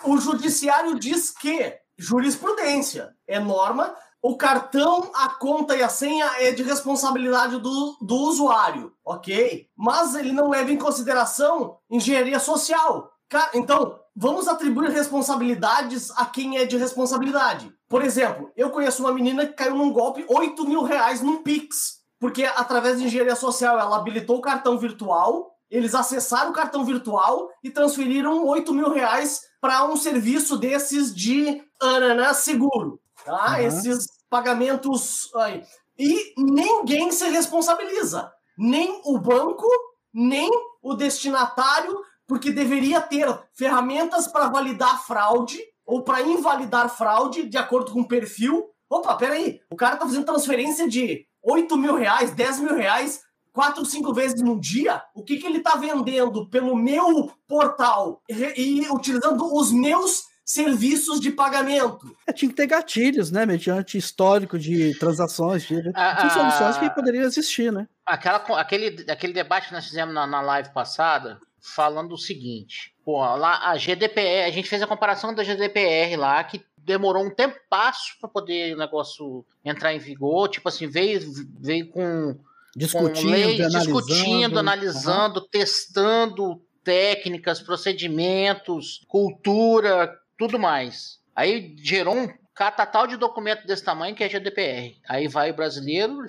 [0.05, 6.51] o judiciário diz que jurisprudência é norma, o cartão, a conta e a senha é
[6.51, 9.67] de responsabilidade do, do usuário, ok?
[9.75, 13.11] Mas ele não leva em consideração engenharia social.
[13.53, 17.71] Então, vamos atribuir responsabilidades a quem é de responsabilidade.
[17.87, 22.01] Por exemplo, eu conheço uma menina que caiu num golpe 8 mil reais num Pix,
[22.19, 27.49] porque através de engenharia social ela habilitou o cartão virtual, eles acessaram o cartão virtual
[27.63, 32.99] e transferiram 8 mil reais para um serviço desses de ananã seguro.
[33.25, 33.57] Tá?
[33.57, 33.67] Uhum.
[33.67, 35.63] Esses pagamentos aí.
[35.97, 38.31] E ninguém se responsabiliza.
[38.57, 39.67] Nem o banco,
[40.13, 40.49] nem
[40.81, 47.91] o destinatário, porque deveria ter ferramentas para validar fraude ou para invalidar fraude de acordo
[47.91, 48.65] com o perfil.
[48.89, 53.21] Opa, peraí, o cara tá fazendo transferência de 8 mil reais, 10 mil reais,
[53.57, 58.83] quatro, cinco vezes no dia, o que, que ele tá vendendo pelo meu portal e,
[58.83, 62.15] e utilizando os meus serviços de pagamento.
[62.27, 63.47] É, tinha que ter gatilhos, né?
[63.47, 67.87] Mediante histórico de transações, de, de soluções que poderiam existir, né?
[68.05, 73.17] Aquela, aquele, aquele debate que nós fizemos na, na live passada, falando o seguinte: pô,
[73.37, 77.57] lá a GDPR, a gente fez a comparação da GDPR lá, que demorou um tempo
[77.67, 80.47] passo para poder o negócio entrar em vigor.
[80.47, 81.19] Tipo assim, veio,
[81.59, 82.37] veio com,
[82.77, 85.47] discutindo, leis, analisando, discutindo, analisando, uhum.
[85.49, 91.19] testando técnicas, procedimentos, cultura, tudo mais.
[91.35, 94.95] Aí gerou um catatal de documento desse tamanho que é GDPR.
[95.09, 96.25] Aí vai o brasileiro,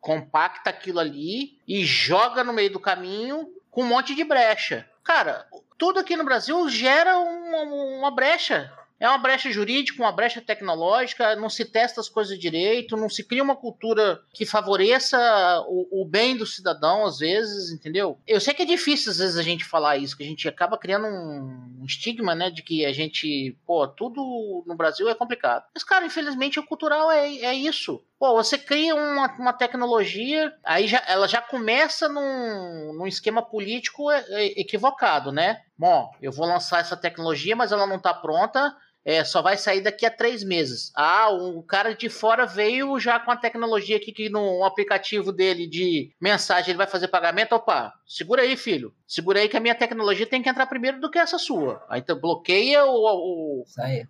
[0.00, 4.88] compacta aquilo ali e joga no meio do caminho com um monte de brecha.
[5.04, 8.72] Cara, tudo aqui no Brasil gera uma, uma brecha.
[9.00, 13.24] É uma brecha jurídica, uma brecha tecnológica, não se testa as coisas direito, não se
[13.24, 15.18] cria uma cultura que favoreça
[15.66, 18.18] o, o, bem do cidadão, às vezes, entendeu?
[18.26, 20.76] Eu sei que é difícil, às vezes, a gente falar isso, que a gente acaba
[20.76, 25.64] criando um, estigma, né, de que a gente, pô, tudo no Brasil é complicado.
[25.74, 28.04] Mas, cara, infelizmente, o cultural é, é isso.
[28.18, 34.12] Pô, você cria uma, uma tecnologia, aí já, ela já começa num, num esquema político
[34.56, 35.62] equivocado, né?
[35.78, 39.80] Bom, eu vou lançar essa tecnologia, mas ela não está pronta é, só vai sair
[39.80, 40.92] daqui a três meses.
[40.94, 45.66] Ah, o cara de fora veio já com a tecnologia aqui que no aplicativo dele
[45.66, 47.54] de mensagem ele vai fazer pagamento.
[47.54, 48.94] Opa, segura aí, filho.
[49.06, 51.84] Segura aí que a minha tecnologia tem que entrar primeiro do que essa sua.
[51.88, 53.64] Aí então bloqueia o, o,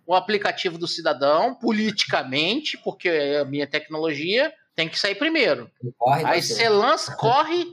[0.05, 5.69] o aplicativo do cidadão politicamente, porque é a minha tecnologia tem que sair primeiro.
[5.97, 7.65] Corre aí você lança, corre,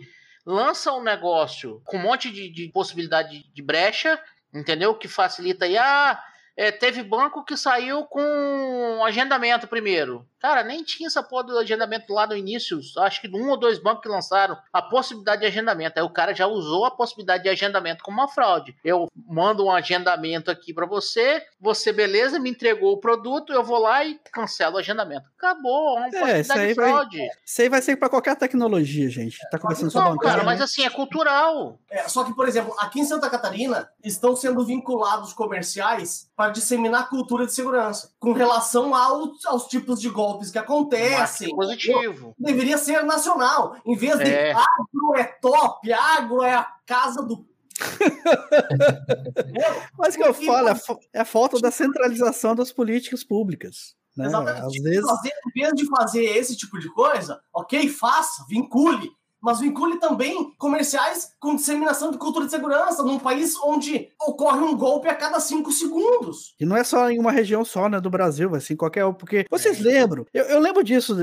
[0.46, 4.20] lança um negócio com um monte de, de possibilidade de brecha,
[4.54, 4.94] entendeu?
[4.94, 5.76] Que facilita aí.
[5.76, 6.20] Ah,
[6.58, 10.26] é, teve banco que saiu com agendamento primeiro.
[10.40, 12.78] Cara, nem tinha essa porra do agendamento lá no início.
[12.98, 15.98] Acho que um ou dois bancos que lançaram a possibilidade de agendamento.
[15.98, 18.76] Aí o cara já usou a possibilidade de agendamento como uma fraude.
[18.84, 23.78] Eu mando um agendamento aqui para você, você, beleza, me entregou o produto, eu vou
[23.78, 25.28] lá e cancelo o agendamento.
[25.36, 27.18] Acabou, é uma é, possibilidade de fraude.
[27.18, 29.38] Vai, isso aí vai ser para qualquer tecnologia, gente.
[29.50, 30.36] Tá começando só bancária.
[30.36, 31.78] cara, mas assim, é cultural.
[31.90, 37.08] É, só que, por exemplo, aqui em Santa Catarina, estão sendo vinculados comerciais para disseminar
[37.08, 41.54] cultura de segurança com relação ao, aos tipos de golpes que acontecem.
[41.54, 42.34] Positivo.
[42.38, 43.76] Deveria ser nacional.
[43.84, 44.52] Em vez de é.
[44.52, 47.46] agro é top, agro é a casa do
[49.96, 50.68] Mas que eu falo,
[51.12, 53.94] é a falta da centralização das políticas públicas.
[54.16, 54.26] Né?
[54.26, 54.66] Exatamente.
[54.66, 55.06] Às vezes...
[55.06, 59.08] Fazer, em vez de fazer esse tipo de coisa, ok, faça, vincule
[59.42, 64.76] mas vincule também comerciais com disseminação de cultura de segurança num país onde ocorre um
[64.76, 66.54] golpe a cada cinco segundos.
[66.60, 69.80] E não é só em uma região só, né, do Brasil, assim, qualquer porque vocês
[69.80, 69.82] é.
[69.82, 70.26] lembram?
[70.32, 71.14] Eu, eu lembro disso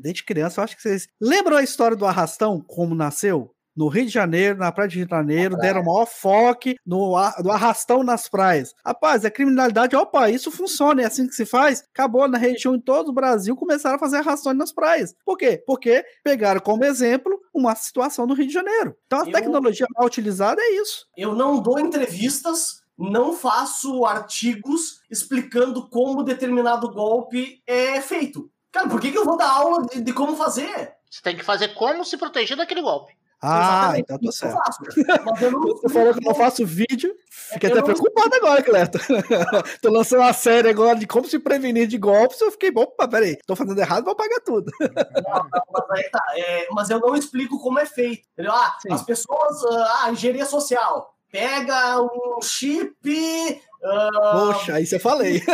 [0.00, 3.54] desde criança, eu acho que vocês lembram a história do arrastão, como nasceu?
[3.76, 7.16] No Rio de Janeiro, na Praia de Rio de Janeiro, deram o maior foco no,
[7.42, 8.72] no arrastão nas praias.
[8.84, 11.84] Rapaz, a criminalidade, opa, isso funciona, é assim que se faz.
[11.92, 15.14] Acabou na região, em todo o Brasil, começaram a fazer arrastões nas praias.
[15.24, 15.62] Por quê?
[15.66, 18.94] Porque pegaram como exemplo uma situação no Rio de Janeiro.
[19.06, 21.06] Então a eu, tecnologia mal utilizada é isso.
[21.16, 28.50] Eu não dou entrevistas não faço artigos explicando como determinado golpe é feito.
[28.70, 30.92] Cara, por que, que eu vou dar aula de, de como fazer?
[31.10, 33.12] Você tem que fazer como se proteger daquele golpe.
[33.44, 34.56] Ah, então tá certo.
[34.84, 37.12] Você falou que eu não faço vídeo.
[37.28, 37.86] Fiquei até não...
[37.86, 38.98] preocupado agora, Cleto.
[39.82, 42.40] tô lançando uma série agora de como se prevenir de golpes.
[42.40, 44.70] Eu fiquei, opa, peraí, tô fazendo errado, vou pagar tudo.
[44.80, 44.88] Não,
[45.52, 48.22] não, mas, tá, é, mas eu não explico como é feito.
[48.48, 53.60] Ah, as pessoas, ah, engenharia social, pega um chip.
[53.82, 54.52] Uh...
[54.52, 55.42] Poxa, aí você falei.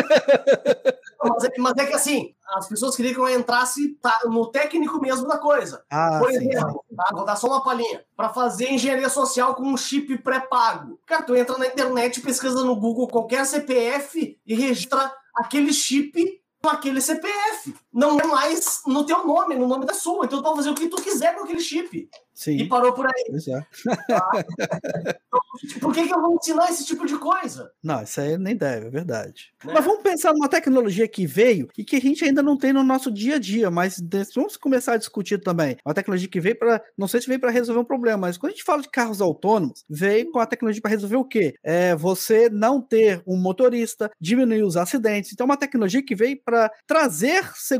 [1.20, 5.00] Mas é, mas é que assim, as pessoas queriam que eu entrasse tá, no técnico
[5.00, 5.82] mesmo da coisa.
[5.90, 6.36] Ah, Por sim.
[6.36, 7.04] exemplo, tá?
[7.12, 8.04] vou dar só uma palhinha.
[8.16, 10.98] Para fazer engenharia social com um chip pré-pago.
[11.04, 16.68] Cara, tu entra na internet, pesquisa no Google qualquer CPF e registra aquele chip com
[16.68, 17.74] aquele CPF.
[17.92, 20.26] Não é mais no teu nome, no nome da sua.
[20.26, 21.96] Então tu pode fazer o que tu quiser com aquele chip.
[21.96, 22.08] E
[22.38, 22.68] Sim.
[22.68, 23.24] parou por aí.
[23.48, 23.66] É.
[25.80, 27.72] Por que, que eu vou ensinar esse tipo de coisa?
[27.82, 29.52] Não, isso aí nem deve, é verdade.
[29.64, 29.72] Né?
[29.74, 32.84] Mas vamos pensar numa tecnologia que veio e que a gente ainda não tem no
[32.84, 33.96] nosso dia a dia, mas
[34.34, 35.76] vamos começar a discutir também.
[35.84, 38.52] Uma tecnologia que veio para, não sei se veio para resolver um problema, mas quando
[38.52, 41.54] a gente fala de carros autônomos, veio com a tecnologia para resolver o quê?
[41.64, 45.32] É você não ter um motorista, diminuir os acidentes.
[45.32, 47.77] Então, é uma tecnologia que veio para trazer segurança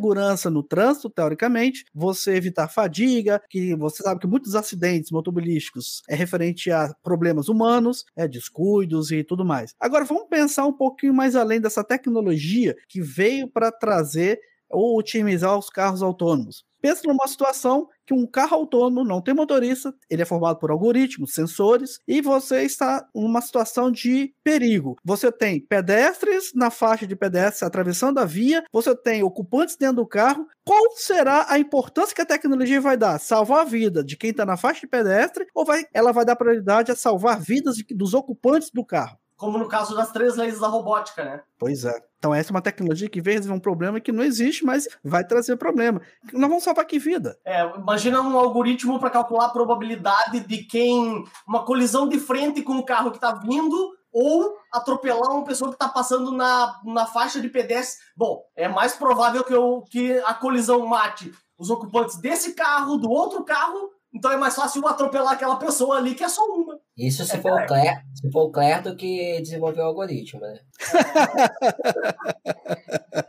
[0.51, 6.71] no trânsito, teoricamente, você evitar fadiga, que você sabe que muitos acidentes automobilísticos é referente
[6.71, 9.75] a problemas humanos, é descuidos e tudo mais.
[9.81, 14.39] Agora vamos pensar um pouquinho mais além dessa tecnologia que veio para trazer
[14.71, 16.68] ou otimizar os carros autônomos.
[16.81, 21.35] Pensa numa situação que um carro autônomo não tem motorista, ele é formado por algoritmos,
[21.35, 24.97] sensores, e você está numa situação de perigo.
[25.05, 30.07] Você tem pedestres na faixa de pedestres atravessando a via, você tem ocupantes dentro do
[30.07, 30.47] carro.
[30.65, 33.19] Qual será a importância que a tecnologia vai dar?
[33.19, 36.37] Salvar a vida de quem está na faixa de pedestre ou vai, ela vai dar
[36.37, 39.19] prioridade a salvar vidas dos ocupantes do carro?
[39.39, 41.41] Como no caso das três leis da robótica, né?
[41.59, 41.99] Pois é.
[42.19, 45.25] Então essa é uma tecnologia que veio resolver um problema que não existe, mas vai
[45.25, 46.03] trazer problema.
[46.33, 47.39] Nós vamos salvar que vida?
[47.45, 51.25] É, imagina um algoritmo para calcular a probabilidade de quem.
[51.47, 55.77] uma colisão de frente com o carro que está vindo ou atropelar uma pessoa que
[55.77, 58.05] está passando na, na faixa de pedestre.
[58.17, 63.11] Bom, é mais provável que, eu, que a colisão mate os ocupantes desse carro, do
[63.11, 66.79] outro carro, então é mais fácil atropelar aquela pessoa ali que é só uma.
[66.99, 67.67] Isso se É, for, o.
[67.67, 70.59] Cler, se for o Clerto que desenvolveu o algoritmo, né?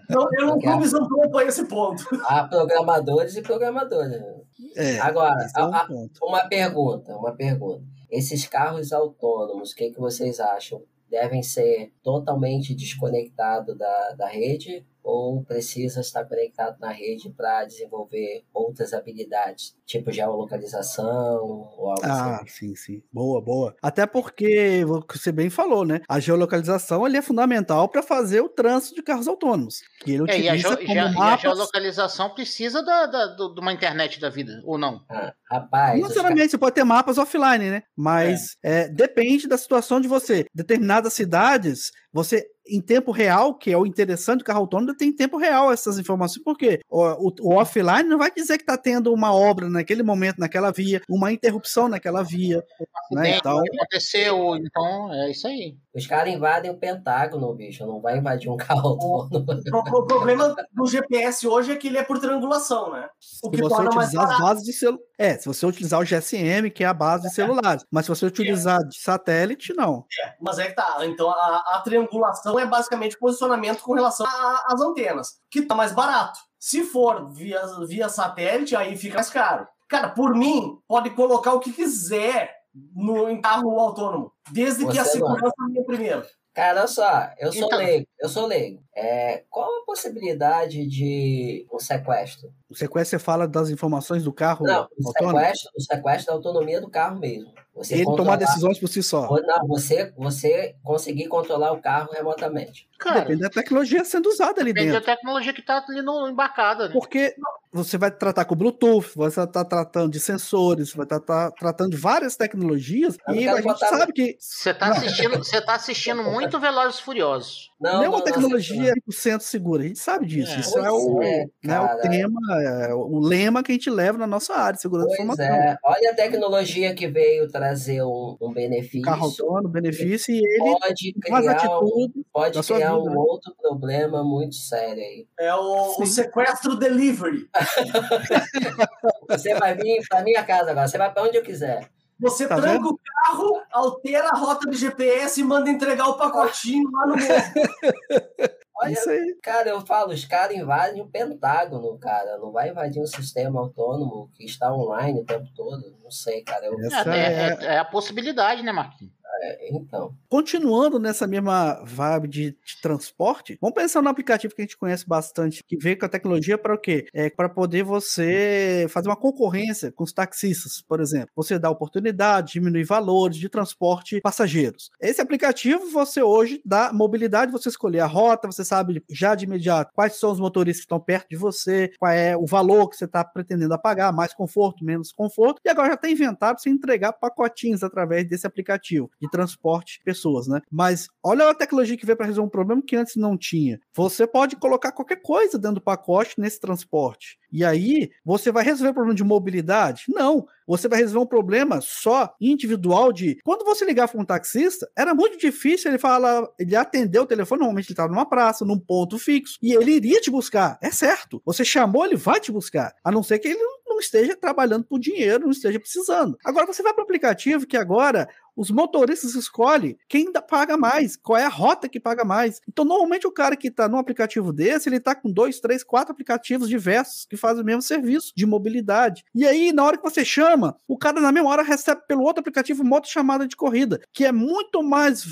[0.09, 2.03] Não, eu não estou misantropo a esse ponto.
[2.23, 4.11] Há programadores e programadores.
[4.11, 4.35] né?
[4.75, 4.99] É.
[4.99, 7.83] Agora, é um a- a- uma pergunta, uma pergunta.
[8.09, 10.81] Esses carros autônomos, o que, que vocês acham?
[11.09, 18.43] Devem ser totalmente desconectados da, da rede ou precisa estar conectado na rede para desenvolver
[18.53, 22.47] outras habilidades, tipo geolocalização ou algo Ah, assim?
[22.47, 23.03] sim, sim.
[23.11, 23.75] Boa, boa.
[23.81, 26.01] Até porque, você bem falou, né?
[26.07, 29.81] A geolocalização ali é fundamental para fazer o trânsito de carros autônomos.
[29.99, 31.41] Que ele É, e, a utiliza como já- e a mapas.
[31.41, 35.03] geolocalização precisa da, da- do- de uma internet da vida, ou não?
[35.09, 37.83] Ah, rapaz, Não necessariamente, você pode ter mapas offline, né?
[37.95, 40.45] Mas é, depende da situação de você.
[40.53, 45.15] Determinadas cidades, você, em tempo real, que é o interessante do carro autônomo, tem em
[45.15, 49.13] tempo real essas informações, porque o, o- o offline não vai dizer que está tendo
[49.13, 52.63] uma obra naquele momento, naquela via, uma interrupção naquela via.
[53.11, 53.21] Né?
[53.21, 55.75] Acidente, Então, Aconteceu, então é isso aí.
[55.99, 57.85] Os caras invadem o Pentágono, bicho.
[57.85, 59.45] Não vai invadir um carro autônomo.
[59.73, 63.07] O, pro- o problema do GPS hoje é que ele é por triangulação, né?
[63.43, 64.99] O se que você torna mais utilizar as bases de celular.
[65.17, 67.83] É, se você utilizar o GSM, que é a base de celulares.
[67.91, 70.05] Mas se você utilizar de satélite, não.
[70.41, 70.97] Mas é que tá.
[71.05, 74.25] Então a, a triangulação é basicamente posicionamento com relação
[74.65, 76.39] às antenas, que tá mais barato.
[76.59, 79.67] Se for via, via satélite, aí fica mais caro.
[79.89, 82.51] Cara, por mim, pode colocar o que quiser
[82.95, 85.27] no, em carro autônomo, desde que a Você não.
[85.27, 86.23] segurança venha primeiro.
[86.53, 88.83] Cara, olha só, eu sou Então- leigo, eu sou leigo.
[88.95, 92.51] É, qual a possibilidade de um sequestro?
[92.69, 96.81] O sequestro você fala das informações do carro Não, o sequestro, o sequestro da autonomia
[96.81, 97.53] do carro mesmo.
[97.79, 99.25] Você Ele tomar decisões por si só.
[99.29, 102.87] ou Não, você, você conseguir controlar o carro remotamente.
[102.99, 105.15] Cara, Depende da tecnologia sendo usada ali depende da dentro.
[105.15, 106.93] tecnologia que tá ali no embarcada, né?
[106.93, 107.33] Porque
[107.71, 111.97] você vai tratar com Bluetooth, você vai estar tratando de sensores, vai estar tratando de
[111.97, 116.21] várias tecnologias, Eu e a gente botar- sabe que Você tá assistindo, você tá assistindo
[116.21, 117.68] muito Velozes e Furiosos.
[117.79, 120.51] Não, não é não, uma não, tecnologia 100% segura, a gente sabe disso.
[120.51, 120.59] É.
[120.59, 124.27] Isso é o, é, né, o tema, é, o lema que a gente leva na
[124.27, 125.45] nossa área de segurança da Pois informação.
[125.45, 129.03] é, olha a tecnologia que veio trazer um, um benefício.
[129.03, 134.55] Carro autônomo, benefício, e ele pode criar, um, atitude pode criar um outro problema muito
[134.55, 135.25] sério aí.
[135.39, 136.03] É o, Sim.
[136.03, 137.47] o sequestro delivery.
[139.29, 141.87] Você vai vir pra minha casa agora, você vai pra onde eu quiser.
[142.19, 142.89] Você Tá tranca vendo?
[142.89, 147.15] o carro, altera a rota do GPS e manda entregar o pacotinho lá no.
[148.81, 149.35] Olha, Isso aí.
[149.43, 152.37] cara, eu falo, os caras invadem o Pentágono, cara.
[152.37, 155.93] Não vai invadir um sistema autônomo que está online o tempo todo.
[156.01, 156.65] Não sei, cara.
[156.67, 159.13] Eu, É, é, é- é a possibilidade, né, Marquinhos?
[159.41, 160.13] É, então.
[160.27, 165.07] Continuando nessa mesma vibe de, de, transporte, vamos pensar no aplicativo que a gente conhece
[165.07, 167.07] bastante, que veio com a tecnologia para o quê?
[167.13, 171.29] É para poder você fazer uma concorrência com os taxistas, por exemplo.
[171.35, 174.91] Você dá oportunidade, diminuir valores de transporte passageiros.
[175.01, 179.91] Esse aplicativo você hoje dá mobilidade, você escolher a rota, você sabe já de imediato
[179.93, 183.05] quais são os motoristas que estão perto de você, qual é o valor que você
[183.05, 185.61] está pretendendo pagar, mais conforto, menos conforto.
[185.65, 190.47] E agora já está inventado você entregar pacotinhos através desse aplicativo de transporte de pessoas,
[190.47, 190.61] né?
[190.71, 193.79] Mas olha a tecnologia que veio para resolver um problema que antes não tinha.
[193.93, 197.37] Você pode colocar qualquer coisa dentro do pacote nesse transporte.
[197.51, 200.05] E aí, você vai resolver o problema de mobilidade?
[200.07, 200.45] Não.
[200.67, 203.39] Você vai resolver um problema só individual de.
[203.43, 207.59] Quando você ligar para um taxista, era muito difícil ele falar, ele atender o telefone.
[207.59, 210.77] Normalmente ele estava numa praça, num ponto fixo, e ele iria te buscar.
[210.81, 211.41] É certo.
[211.43, 212.93] Você chamou, ele vai te buscar.
[213.03, 216.37] A não ser que ele não esteja trabalhando por dinheiro, não esteja precisando.
[216.45, 221.37] Agora você vai para o aplicativo que agora os motoristas escolhem quem paga mais, qual
[221.37, 222.59] é a rota que paga mais.
[222.67, 226.11] Então, normalmente, o cara que está num aplicativo desse, ele está com dois, três, quatro
[226.11, 229.23] aplicativos diversos que fazem o mesmo serviço de mobilidade.
[229.33, 232.41] E aí, na hora que você chama, o cara na mesma hora recebe pelo outro
[232.41, 235.23] aplicativo uma outra chamada de corrida, que é muito mais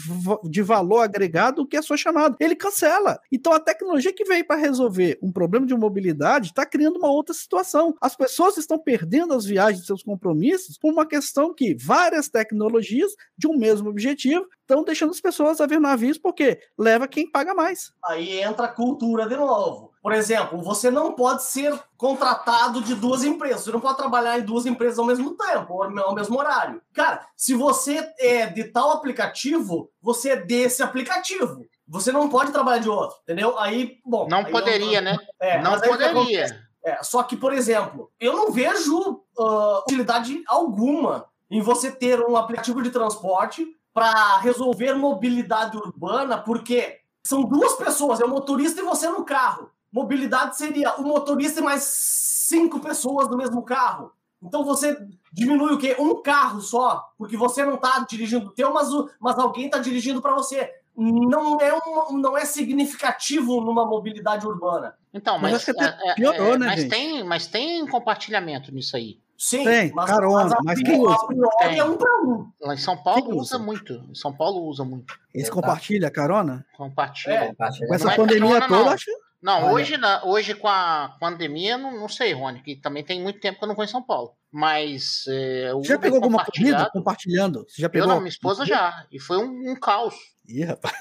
[0.45, 2.37] de valor agregado do que a sua chamada.
[2.39, 3.19] Ele cancela.
[3.29, 7.33] Então, a tecnologia que veio para resolver um problema de mobilidade está criando uma outra
[7.33, 7.93] situação.
[7.99, 13.47] As pessoas estão perdendo as viagens seus compromissos por uma questão que várias tecnologias de
[13.47, 17.91] um mesmo objetivo, estão deixando as pessoas a ver navios porque leva quem paga mais.
[18.05, 19.93] Aí entra a cultura de novo.
[20.01, 23.63] Por exemplo, você não pode ser contratado de duas empresas.
[23.63, 26.81] Você não pode trabalhar em duas empresas ao mesmo tempo, ao mesmo horário.
[26.93, 31.65] Cara, se você é de tal aplicativo, você é desse aplicativo.
[31.87, 33.57] Você não pode trabalhar de outro, entendeu?
[33.57, 34.27] Aí, bom.
[34.29, 35.01] Não aí poderia, eu...
[35.01, 35.17] né?
[35.39, 36.67] É, não poderia.
[36.83, 42.35] É, só que, por exemplo, eu não vejo uh, utilidade alguma em você ter um
[42.35, 48.83] aplicativo de transporte para resolver mobilidade urbana, porque são duas pessoas, é o motorista e
[48.83, 49.71] você no carro.
[49.91, 54.11] Mobilidade seria o motorista e mais cinco pessoas no mesmo carro.
[54.41, 54.97] Então você
[55.33, 55.95] diminui o quê?
[55.97, 59.79] Um carro só, porque você não está dirigindo o teu, mas, o, mas alguém está
[59.79, 60.71] dirigindo para você.
[60.95, 64.95] Não é, uma, não é significativo numa mobilidade urbana.
[65.13, 69.19] Então, mas, mas, é, piorou, é, né, mas tem, mas tem compartilhamento nisso aí.
[69.37, 71.17] Sim, tem, mas, carona, mas, mas quem usa?
[71.61, 72.51] É um para um.
[72.59, 73.55] Lá em São Paulo usa?
[73.55, 73.59] usa?
[73.59, 73.93] muito.
[74.09, 75.13] Em São Paulo usa muito.
[75.33, 76.65] Esse compartilha carona?
[76.75, 77.33] Compartilha.
[77.33, 77.53] É.
[77.53, 78.89] Com essa pandemia toda, não.
[78.89, 79.11] acho.
[79.39, 83.39] Não, hoje, na, hoje com a pandemia, não, não sei, Rony, que também tem muito
[83.39, 84.33] tempo que eu não vou em São Paulo.
[84.51, 85.25] Mas.
[85.27, 87.63] É, já pegou alguma comida compartilhando?
[87.69, 88.09] Você já pegou?
[88.09, 89.05] Eu não, minha esposa já.
[89.11, 90.15] E foi um, um caos.
[90.47, 90.95] Ih, rapaz.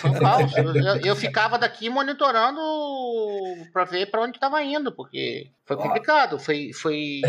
[0.00, 0.52] Foi um caos.
[0.56, 2.60] Eu, eu, eu ficava daqui monitorando
[3.72, 6.38] para ver para onde estava indo, porque foi complicado.
[6.38, 7.22] Foi, foi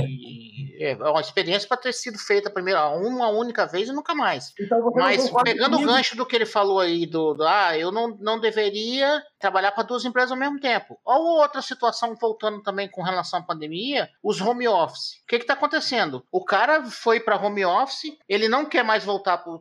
[0.79, 4.53] é, uma experiência para ter sido feita primeiro uma única vez e nunca mais.
[4.59, 8.17] Então, Mas pegando o gancho do que ele falou aí, do, do ah, eu não,
[8.19, 10.99] não deveria trabalhar para duas empresas ao mesmo tempo.
[11.05, 15.21] Ou outra situação voltando também com relação à pandemia, os home office.
[15.23, 16.23] O que está acontecendo?
[16.31, 19.53] O cara foi para home office, ele não quer mais voltar para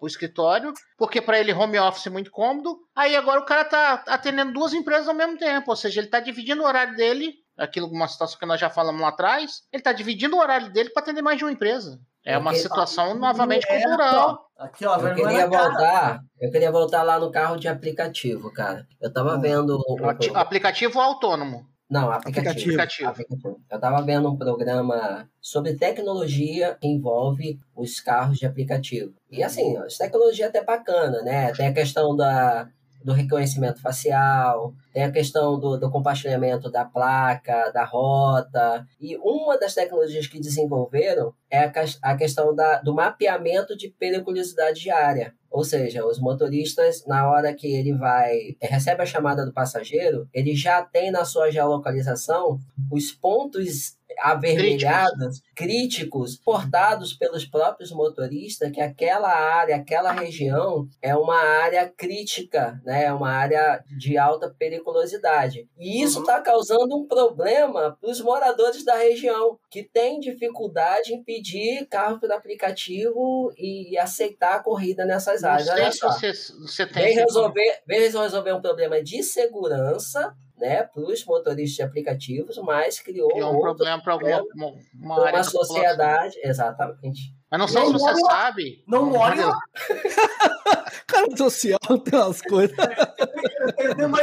[0.00, 2.76] o escritório, porque para ele home office é muito cômodo.
[2.94, 6.18] Aí agora o cara tá atendendo duas empresas ao mesmo tempo, ou seja, ele está
[6.18, 9.92] dividindo o horário dele, aquilo uma situação que nós já falamos lá atrás, ele está
[9.92, 12.00] dividindo o horário dele para atender mais de uma empresa.
[12.24, 14.50] É uma situação novamente é, cultural.
[14.58, 16.20] Aqui, ó, eu queria voltar.
[16.40, 18.84] Eu queria voltar lá no carro de aplicativo, cara.
[19.00, 19.40] Eu tava hum.
[19.40, 19.78] vendo.
[19.86, 21.64] O, aplicativo autônomo.
[21.88, 22.50] Não, aplicativo.
[22.50, 23.10] aplicativo.
[23.10, 23.60] aplicativo.
[23.70, 29.14] Eu estava vendo um programa sobre tecnologia que envolve os carros de aplicativo.
[29.30, 31.52] E assim, a tecnologia é até bacana, né?
[31.52, 32.68] Tem a questão da,
[33.06, 38.84] do reconhecimento facial, tem a questão do, do, compartilhamento da placa, da rota.
[39.00, 44.80] E uma das tecnologias que desenvolveram é a, a questão da, do mapeamento de periculosidade
[44.80, 45.32] diária.
[45.48, 50.56] Ou seja, os motoristas, na hora que ele vai recebe a chamada do passageiro, ele
[50.56, 52.58] já tem na sua geolocalização
[52.90, 61.38] os pontos avermelhados, críticos, portados pelos próprios motoristas, que aquela área, aquela região é uma
[61.38, 63.04] área crítica, né?
[63.04, 65.68] é uma área de alta periculosidade.
[65.78, 66.42] E isso está uhum.
[66.42, 72.34] causando um problema para os moradores da região, que têm dificuldade em pedir carro pelo
[72.34, 75.68] aplicativo e aceitar a corrida nessas áreas.
[75.68, 76.10] Olha só.
[76.10, 81.76] Você, você tem vem, resolver, vem resolver um problema de segurança né, para os motoristas
[81.76, 87.34] de aplicativos, mas criou, criou um problema para alguma uma, uma, uma sociedade, exatamente.
[87.50, 88.84] Mas não sei se você sabe.
[88.86, 89.58] Não lá.
[91.06, 92.76] Cara social tem umas coisas.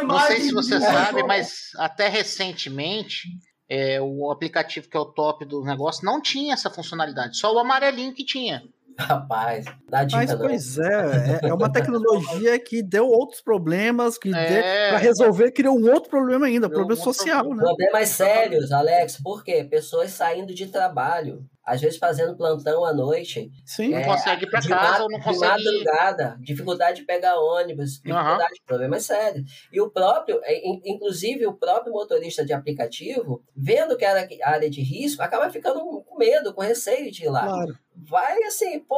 [0.03, 3.29] não sei se você sabe, mas até recentemente
[3.69, 7.59] é, o aplicativo que é o top do negócio não tinha essa funcionalidade, só o
[7.59, 8.61] amarelinho que tinha.
[8.99, 14.33] Rapaz, dá dica Mas, pois é, é, é uma tecnologia que deu outros problemas, que
[14.33, 14.89] É.
[14.89, 17.63] para resolver criou um outro problema ainda, problema um outro social, né?
[17.63, 19.63] Problemas sérios, Alex, por quê?
[19.63, 23.89] Pessoas saindo de trabalho, às vezes fazendo plantão à noite, Sim.
[23.89, 25.63] Não É, consegue ir pra de, casa não de consegue.
[25.63, 29.67] madrugada, dificuldade de pegar ônibus, dificuldade, problemas sérios.
[29.71, 34.69] E o próprio, é, in- inclusive o próprio motorista de aplicativo, vendo que era área
[34.69, 37.45] de risco, acaba ficando com medo, com receio de ir lá.
[37.45, 37.77] Claro.
[37.95, 38.97] Vai assim, pô,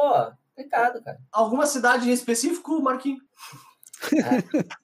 [0.54, 1.18] complicado, cara.
[1.30, 3.20] Alguma cidade em específico, Marquinhos?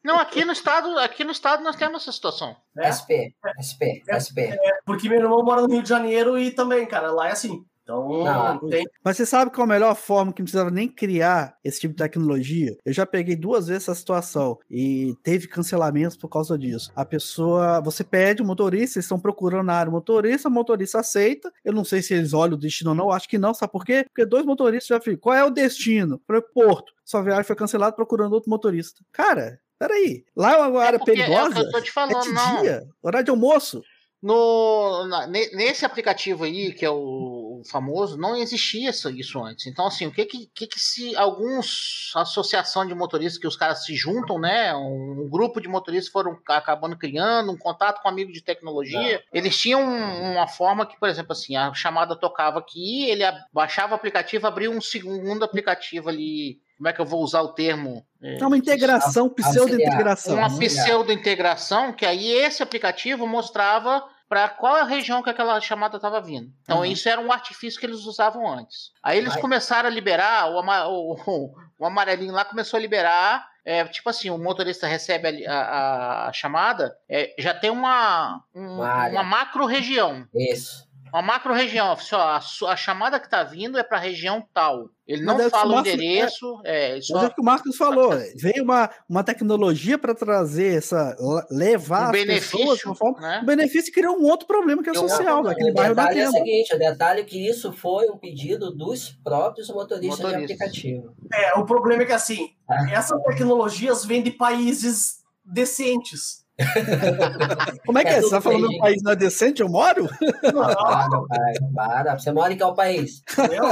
[0.02, 2.56] Não, aqui no estado, aqui no estado nós temos essa situação.
[2.78, 2.88] É.
[2.90, 4.56] SP, SP, SP.
[4.86, 7.64] Porque meu irmão mora no Rio de Janeiro e também, cara, lá é assim.
[7.82, 8.84] Então, Não, tem.
[9.04, 11.94] Mas você sabe qual é a melhor forma que não precisava nem criar esse tipo
[11.94, 12.76] de tecnologia?
[12.84, 16.92] Eu já peguei duas vezes essa situação e teve cancelamentos por causa disso.
[16.94, 21.00] A pessoa, você pede o motorista, eles estão procurando na área o motorista, o motorista
[21.00, 21.52] aceita.
[21.64, 23.84] Eu não sei se eles olham o destino ou não, acho que não, sabe por
[23.84, 24.04] quê?
[24.08, 25.18] Porque dois motoristas já ficam.
[25.20, 26.20] Qual é o destino?
[26.26, 26.92] Para Porto.
[27.04, 29.00] Sua viagem foi cancelada procurando outro motorista.
[29.12, 30.24] Cara, peraí.
[30.36, 31.54] Lá é uma área porque é o perigosa.
[31.54, 32.62] que eu tô te É falando, de não.
[32.62, 33.82] dia, horário de almoço.
[34.22, 39.42] No, na- ne- nesse aplicativo aí, que é o, o famoso, não existia isso, isso
[39.42, 39.66] antes.
[39.66, 43.84] Então, assim, o que que, que que se alguns associação de motoristas que os caras
[43.84, 44.72] se juntam, né?
[44.76, 49.22] Um, grupo de motoristas foram acabando criando um contato com amigo de tecnologia.
[49.32, 53.92] Eles tinham um- uma forma que, por exemplo, assim, a chamada tocava aqui, ele baixava
[53.92, 56.60] o aplicativo, abria um segundo aplicativo ali.
[56.76, 58.04] Como é que eu vou usar o termo?
[58.20, 60.36] É, É uma integração, pseudo-integração.
[60.36, 64.02] uma pseudo-integração, que aí esse aplicativo mostrava
[64.32, 66.50] para qual a região que aquela chamada estava vindo.
[66.62, 66.84] Então, Uhum.
[66.86, 68.90] isso era um artifício que eles usavam antes.
[69.02, 73.46] Aí eles Mas- começaram a liberar, o, ama- o- o amarelinho lá começou a liberar.
[73.64, 78.80] é, tipo assim, o motorista recebe a, a- a chamada, é, já tem uma, um-
[78.80, 80.26] uma macro região.
[80.34, 80.84] Isso.
[81.12, 81.94] Uma macro região.
[82.12, 84.88] Ó, a, a chamada que tá vindo é para região tal.
[85.06, 86.60] Ele não é fala o endereço.
[86.64, 88.10] É, só- Mas é o que o Marcos falou.
[88.36, 91.14] Veio uma, uma tecnologia para trazer essa.
[91.50, 93.20] levar um as benefício, pessoas de uma forma.
[93.20, 93.40] né?
[93.42, 96.20] O benefício criou um outro problema que é um social, naquele o bairro da detalhe
[96.20, 96.44] é o tenda.
[96.44, 100.60] seguinte, o detalhe é que isso foi um pedido dos próprios motoristas, de Motoristas.
[100.60, 101.14] aplicativo.
[101.34, 102.90] É, o problema é que, assim, Ah.
[102.90, 106.41] essas tecnologias vêm de países decentes.
[107.86, 108.20] Como é que É é?
[108.22, 108.78] Você tá falando bem, que gente.
[108.78, 109.62] o país não é decente?
[109.62, 110.08] Eu moro?
[110.42, 112.18] Não, Para, para, para.
[112.18, 113.22] Você mora em qual país?
[113.32, 113.64] entendeu?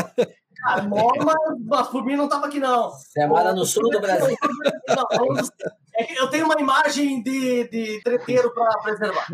[0.62, 2.90] Cara, mora, mas, por mim não tava aqui, não.
[2.90, 4.36] Você mora no sul do Brasil.
[5.94, 9.26] É que eu tenho uma imagem de, de treteiro para preservar.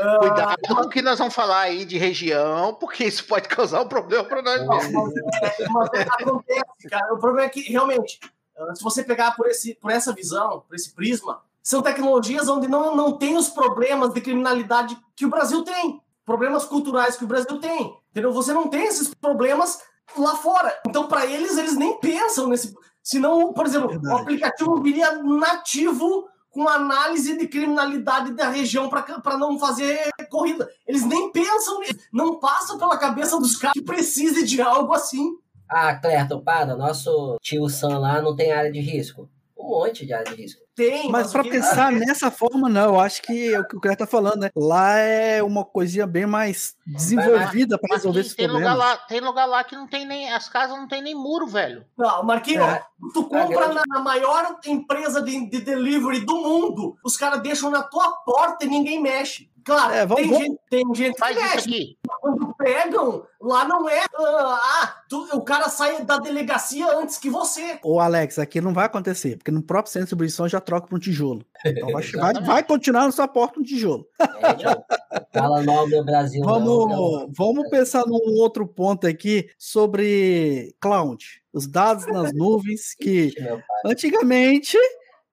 [0.00, 3.80] Ah, Cuidado com o que nós vamos falar aí de região, porque isso pode causar
[3.82, 7.14] um problema para nós mas, é, mas é, acontece, cara.
[7.14, 8.20] O problema é que, realmente,
[8.56, 12.68] ah, se você pegar por, esse, por essa visão, por esse prisma, são tecnologias onde
[12.68, 16.00] não, não tem os problemas de criminalidade que o Brasil tem.
[16.24, 17.94] Problemas culturais que o Brasil tem.
[18.10, 18.32] Entendeu?
[18.32, 19.80] Você não tem esses problemas
[20.16, 20.74] lá fora.
[20.86, 22.74] Então, para eles, eles nem pensam nesse.
[23.02, 24.14] Senão, por exemplo, Verdade.
[24.14, 30.68] o aplicativo viria nativo com análise de criminalidade da região para não fazer corrida.
[30.86, 31.98] Eles nem pensam nisso.
[32.12, 35.30] Não passa pela cabeça dos caras que precise de algo assim.
[35.68, 36.74] Ah, Clerton, para.
[36.74, 39.28] Nosso tio Sam lá não tem área de risco.
[39.58, 40.60] Um monte de área de risco.
[40.76, 42.94] Tem, Mas para pensar nessa forma, não.
[42.94, 44.50] Eu acho que é o que o cara tá falando, né?
[44.54, 48.78] Lá é uma coisinha bem mais desenvolvida para resolver tem, esses tem lugar problemas.
[49.00, 50.32] lá, tem lugar lá que não tem nem.
[50.32, 51.84] As casas não tem nem muro, velho.
[51.96, 52.82] Não, Marquinhos, É.
[53.12, 57.82] tu compra grande- na maior empresa de, de delivery do mundo, os caras deixam na
[57.82, 59.50] tua porta e ninguém mexe.
[59.64, 61.68] Claro, É, vamos- tem, vamos- Gente, tem gente que Faz isso mexe.
[61.68, 61.98] aqui.
[62.68, 64.04] Pegam, lá não é.
[64.14, 67.78] ah, ah, tu- o cara sai da delegacia antes que você.
[67.82, 70.94] Ô, Alex, aqui não vai acontecer, porque no próprio centro de distribuição já troca para
[70.94, 71.42] um tijolo.
[71.64, 74.06] Então vai, vai, continuar na sua porta um tijolo.
[74.20, 75.38] É.
[75.38, 76.44] Fala do Brasil.
[76.44, 76.88] não, não.
[76.88, 81.42] Vamos, vamos pensar num outro ponto aqui sobre cloud.
[81.50, 83.32] Os dados nas nuvens que
[83.82, 84.76] antigamente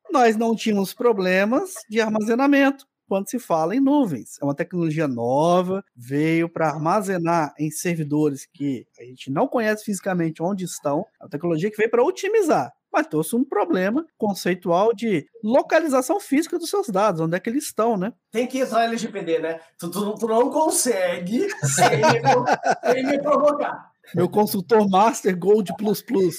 [0.10, 4.38] nós não tínhamos problemas de armazenamento quando se fala em nuvens.
[4.42, 10.42] É uma tecnologia nova, veio para armazenar em servidores que a gente não conhece fisicamente
[10.44, 11.06] onde estão.
[11.20, 12.72] É uma tecnologia que veio para otimizar.
[12.92, 17.66] Mas trouxe um problema conceitual de localização física dos seus dados, onde é que eles
[17.66, 18.14] estão, né?
[18.32, 19.60] Tem que entrar LGPD, né?
[19.78, 21.46] Tu, tu- tu não consegue
[21.76, 23.92] sem me, sem me provocar.
[24.14, 26.36] Meu consultor Master Gold Plus Plus.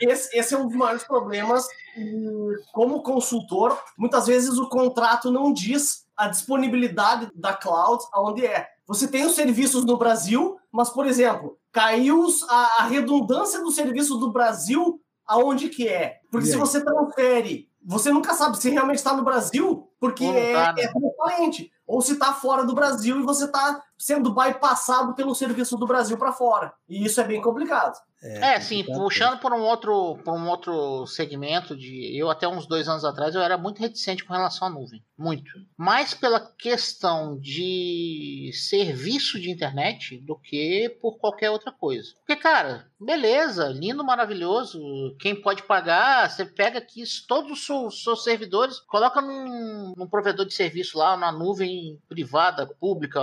[0.00, 1.66] Esse, esse é um dos maiores problemas.
[1.96, 8.68] E, Como consultor, muitas vezes o contrato não diz a disponibilidade da cloud aonde é.
[8.86, 14.18] Você tem os serviços no Brasil, mas, por exemplo, caiu a, a redundância do serviço
[14.18, 16.20] do Brasil aonde que é.
[16.30, 20.52] Porque se você transfere, você nunca sabe se realmente está no Brasil, porque não é,
[20.52, 20.82] tá, né?
[20.82, 21.72] é transparente.
[21.86, 26.16] Ou se está fora do Brasil e você está sendo bypassado pelo serviço do Brasil
[26.16, 26.72] para fora.
[26.88, 27.98] E isso é bem complicado.
[28.22, 32.66] É, é sim, puxando por um outro por um outro segmento de eu até uns
[32.66, 37.38] dois anos atrás eu era muito reticente com relação à nuvem, muito, mais pela questão
[37.38, 42.12] de serviço de internet do que por qualquer outra coisa.
[42.18, 48.22] Porque cara, beleza, lindo, maravilhoso, quem pode pagar, você pega aqui todos os seus, seus
[48.22, 53.20] servidores, coloca num, num provedor de serviço lá na nuvem privada, pública,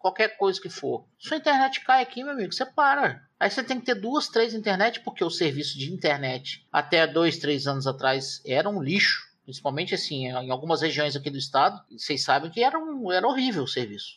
[0.00, 1.04] qualquer coisa que for.
[1.18, 3.22] Sua internet cai aqui, meu amigo, você para.
[3.38, 7.38] Aí você tem que ter duas, três internet, porque o serviço de internet até dois,
[7.38, 9.28] três anos atrás era um lixo.
[9.44, 13.64] Principalmente assim, em algumas regiões aqui do estado, vocês sabem que era, um, era horrível
[13.64, 14.14] o serviço.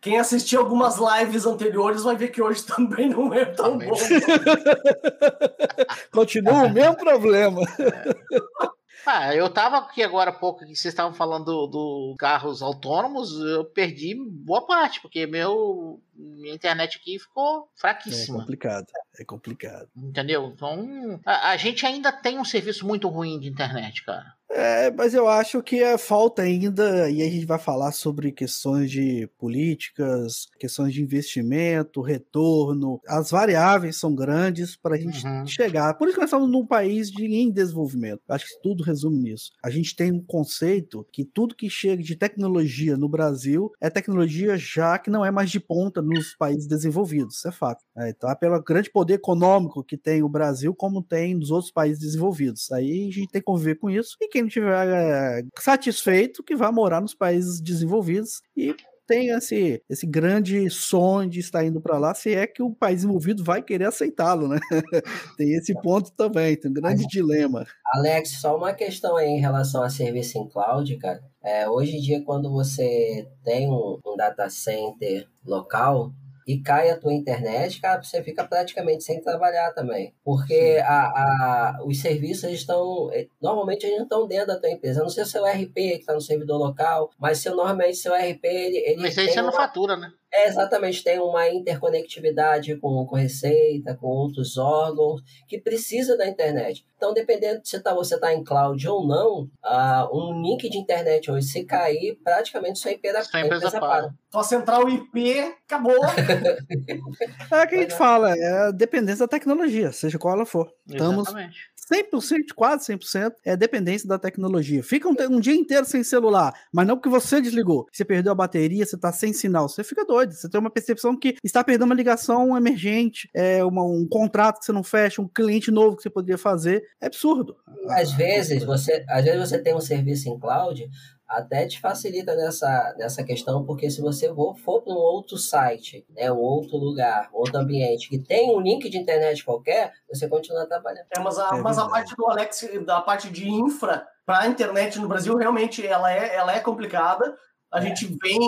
[0.00, 3.88] Quem assistiu algumas lives anteriores vai ver que hoje também não é tão também.
[3.88, 3.96] bom.
[6.12, 7.62] Continua o mesmo problema.
[7.80, 8.75] É.
[9.06, 13.32] Ah, eu tava aqui agora há pouco que vocês estavam falando dos do carros autônomos,
[13.40, 18.38] eu perdi boa parte, porque meu minha internet aqui ficou fraquíssima.
[18.38, 18.86] É complicado,
[19.18, 19.88] é complicado.
[19.96, 20.50] Entendeu?
[20.54, 24.35] Então, a, a gente ainda tem um serviço muito ruim de internet, cara.
[24.50, 28.90] É, mas eu acho que é falta ainda, e a gente vai falar sobre questões
[28.90, 33.00] de políticas, questões de investimento, retorno.
[33.06, 35.46] As variáveis são grandes para a gente uhum.
[35.46, 35.94] chegar.
[35.94, 38.20] Por isso que nós estamos num país de, em desenvolvimento.
[38.28, 39.50] Acho que tudo resume nisso.
[39.62, 44.56] A gente tem um conceito que tudo que chega de tecnologia no Brasil é tecnologia
[44.56, 47.36] já que não é mais de ponta nos países desenvolvidos.
[47.36, 47.84] Isso é fato.
[47.96, 51.72] É, então, é pelo grande poder econômico que tem o Brasil, como tem nos outros
[51.72, 52.70] países desenvolvidos.
[52.70, 54.16] Aí a gente tem que conviver com isso.
[54.20, 58.76] E quem não estiver é, satisfeito, que vá morar nos países desenvolvidos e
[59.06, 63.02] tem esse, esse grande sonho de estar indo para lá, se é que o país
[63.02, 64.58] envolvido vai querer aceitá-lo, né?
[65.38, 67.64] tem esse ponto também, tem um grande Mas, dilema.
[67.94, 71.22] Alex, só uma questão aí em relação a serviço em cloud, cara.
[71.42, 76.12] É, hoje em dia, quando você tem um, um data center local,
[76.46, 80.14] e cai a tua internet, cara, você fica praticamente sem trabalhar também.
[80.22, 83.10] Porque a, a, os serviços estão.
[83.12, 85.00] Eh, normalmente eles estão dentro da tua empresa.
[85.00, 87.96] Eu não sei se é o RP que está no servidor local, mas se normalmente
[87.96, 88.44] seu RP.
[88.44, 90.12] Ele, ele mas aí você não fatura, né?
[90.36, 96.84] É, exatamente, tem uma interconectividade com, com Receita, com outros órgãos, que precisa da internet.
[96.94, 101.30] Então, dependendo se tá, você está em cloud ou não, uh, um link de internet
[101.30, 104.14] hoje, se cair, praticamente sua IP da sua empresa, empresa para.
[104.30, 106.04] Sua central IP acabou.
[107.50, 110.70] é o que a gente fala, é a dependência da tecnologia, seja qual ela for.
[110.86, 111.70] Exatamente.
[111.88, 114.82] Estamos 100%, quase 100%, é dependência da tecnologia.
[114.82, 117.86] Fica um, um, dia inteiro sem celular, mas não porque você desligou.
[117.92, 119.68] Você perdeu a bateria, você está sem sinal.
[119.68, 120.32] Você fica doido.
[120.32, 124.64] Você tem uma percepção que está perdendo uma ligação emergente, é uma, um contrato que
[124.64, 126.82] você não fecha, um cliente novo que você poderia fazer.
[127.00, 127.56] É absurdo.
[127.88, 130.88] Às vezes, você, às vezes você tem um serviço em cloud,
[131.28, 136.06] até te facilita nessa, nessa questão, porque se você for, for para um outro site,
[136.10, 140.66] né, um outro lugar, outro ambiente, que tem um link de internet qualquer, você continua
[140.66, 141.06] trabalhando.
[141.16, 144.46] É, mas a, é mas a parte do Alex, da parte de infra para a
[144.46, 147.36] internet no Brasil, realmente ela é, ela é complicada.
[147.72, 147.82] A é.
[147.82, 148.38] gente vem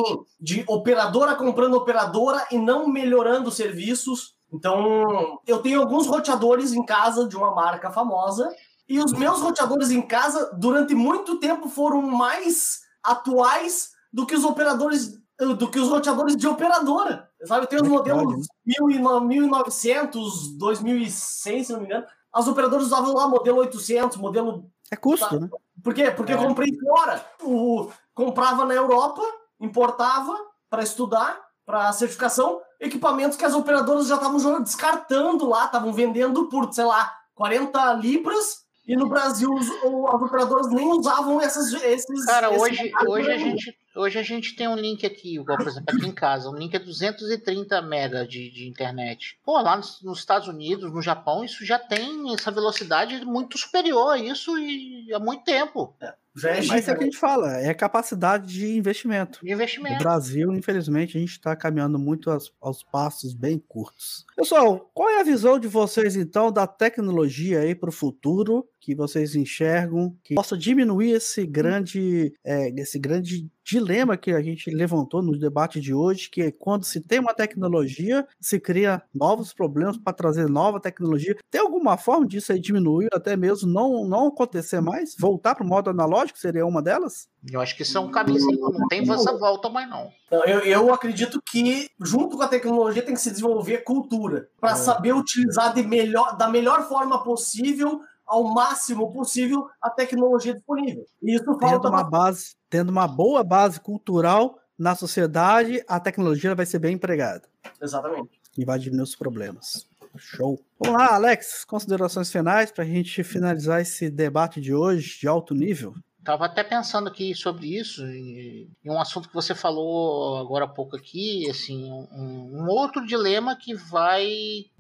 [0.40, 4.36] de operadora comprando operadora e não melhorando serviços.
[4.52, 8.48] Então, eu tenho alguns roteadores em casa de uma marca famosa
[8.88, 14.44] e os meus roteadores em casa, durante muito tempo, foram mais atuais do que os
[14.44, 17.28] operadores, do que os roteadores de operadora.
[17.44, 22.06] Sabe, eu tenho os modelos 1900, 2100, se não me engano.
[22.32, 24.70] As operadoras usavam lá modelo 800, modelo.
[24.90, 25.38] É custo, tá?
[25.38, 25.50] né?
[25.82, 26.10] Por quê?
[26.10, 26.34] Porque é.
[26.34, 27.24] eu comprei fora.
[27.42, 29.22] O, comprava na Europa,
[29.60, 30.34] importava
[30.70, 36.72] para estudar, para certificação, equipamentos que as operadoras já estavam descartando lá, estavam vendendo por,
[36.72, 42.24] sei lá, 40 libras e no Brasil, os, as operadoras nem usavam essas, esses.
[42.24, 45.94] Cara, hoje, hoje, a gente, hoje a gente tem um link aqui, igual, por exemplo,
[45.94, 46.48] aqui em casa.
[46.48, 49.38] Um link é 230 mega de, de internet.
[49.44, 54.14] Pô, lá nos, nos, Estados Unidos, no Japão, isso já tem essa velocidade muito superior
[54.14, 55.94] a isso e há muito tempo.
[56.00, 56.14] É.
[56.46, 59.40] É Mas é o que a gente fala, é capacidade de investimento.
[59.42, 59.96] De investimento.
[59.96, 64.24] No Brasil, infelizmente, a gente está caminhando muito aos, aos, passos bem curtos.
[64.36, 68.94] Pessoal, qual é a visão de vocês, então, da tecnologia aí para o futuro, que
[68.94, 75.22] vocês enxergam, que possa diminuir esse grande, é, esse grande dilema que a gente levantou
[75.22, 79.98] no debate de hoje, que é quando se tem uma tecnologia, se cria novos problemas
[79.98, 81.36] para trazer nova tecnologia.
[81.50, 85.14] Tem alguma forma disso aí diminuir, até mesmo não, não acontecer mais?
[85.18, 87.28] Voltar para o modo analógico seria uma delas?
[87.52, 90.10] Eu acho que isso é um caminho, não tem essa volta mais não.
[90.30, 94.72] não eu, eu acredito que, junto com a tecnologia, tem que se desenvolver cultura, para
[94.72, 94.76] é.
[94.76, 101.04] saber utilizar de melhor, da melhor forma possível ao máximo possível a tecnologia disponível.
[101.22, 106.54] E isso falta tendo uma base, tendo uma boa base cultural na sociedade, a tecnologia
[106.54, 107.48] vai ser bem empregada.
[107.82, 108.40] Exatamente.
[108.56, 109.88] E vai diminuir os problemas.
[110.16, 110.58] Show.
[110.80, 115.54] Vamos lá, Alex, considerações finais para a gente finalizar esse debate de hoje de alto
[115.54, 115.94] nível.
[116.24, 120.68] Tava até pensando aqui sobre isso, e, e, um assunto que você falou agora há
[120.68, 124.28] pouco aqui, assim, um, um, outro dilema que vai,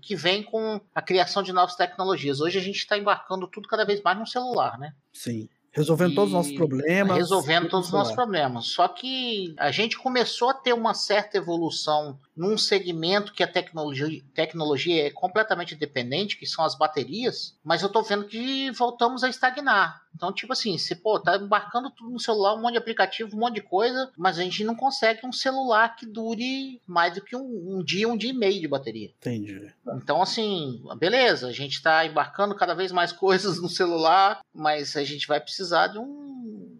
[0.02, 2.40] que vem com a criação de novas tecnologias.
[2.40, 4.92] Hoje a gente está embarcando tudo cada vez mais no celular, né?
[5.12, 5.48] Sim.
[5.70, 7.16] Resolvendo e todos os nossos problemas.
[7.16, 8.66] Resolvendo todos os nossos problemas.
[8.66, 14.22] Só que a gente começou a ter uma certa evolução num segmento que a tecnologia,
[14.32, 19.28] tecnologia é completamente dependente, que são as baterias, mas eu tô vendo que voltamos a
[19.28, 20.02] estagnar.
[20.14, 23.40] Então, tipo assim, você, pô, tá embarcando tudo no celular, um monte de aplicativo, um
[23.40, 27.36] monte de coisa, mas a gente não consegue um celular que dure mais do que
[27.36, 29.10] um, um dia, um dia e meio de bateria.
[29.18, 29.72] Entendi.
[29.94, 35.04] Então, assim, beleza, a gente tá embarcando cada vez mais coisas no celular, mas a
[35.04, 36.27] gente vai precisar de um